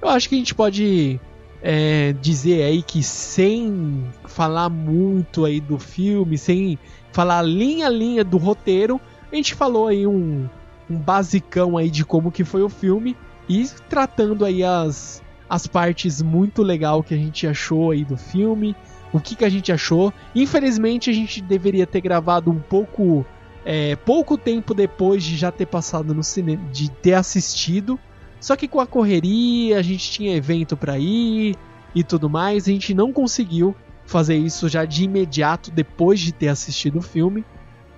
[0.00, 1.20] Eu acho que a gente pode
[1.62, 6.78] é, dizer aí que sem falar muito aí do filme, sem
[7.12, 10.48] falar linha a linha do roteiro, a gente falou aí um,
[10.88, 13.16] um basicão aí de como que foi o filme
[13.48, 18.76] e tratando aí as, as partes muito legal que a gente achou aí do filme,
[19.12, 20.12] o que, que a gente achou.
[20.34, 23.24] Infelizmente a gente deveria ter gravado um pouco
[23.64, 27.98] é, pouco tempo depois de já ter passado no cinema, de ter assistido.
[28.40, 31.56] Só que com a correria, a gente tinha evento para ir
[31.94, 33.74] e tudo mais, a gente não conseguiu
[34.06, 37.44] fazer isso já de imediato depois de ter assistido o filme.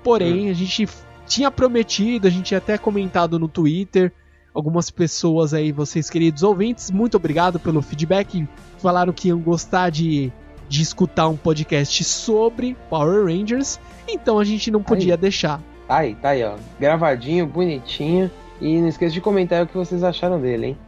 [0.03, 0.89] Porém, a gente
[1.27, 4.13] tinha prometido, a gente tinha até comentado no Twitter.
[4.53, 8.49] Algumas pessoas aí, vocês queridos ouvintes, muito obrigado pelo feedback.
[8.79, 10.33] Falaram que iam gostar de,
[10.71, 13.81] de escutar um podcast sobre Power Rangers.
[14.09, 15.61] Então a gente não podia deixar.
[15.89, 16.55] Tá aí, tá aí, ó.
[16.79, 18.31] Gravadinho, bonitinho.
[18.61, 20.79] E não esqueça de comentar o que vocês acharam dele, hein?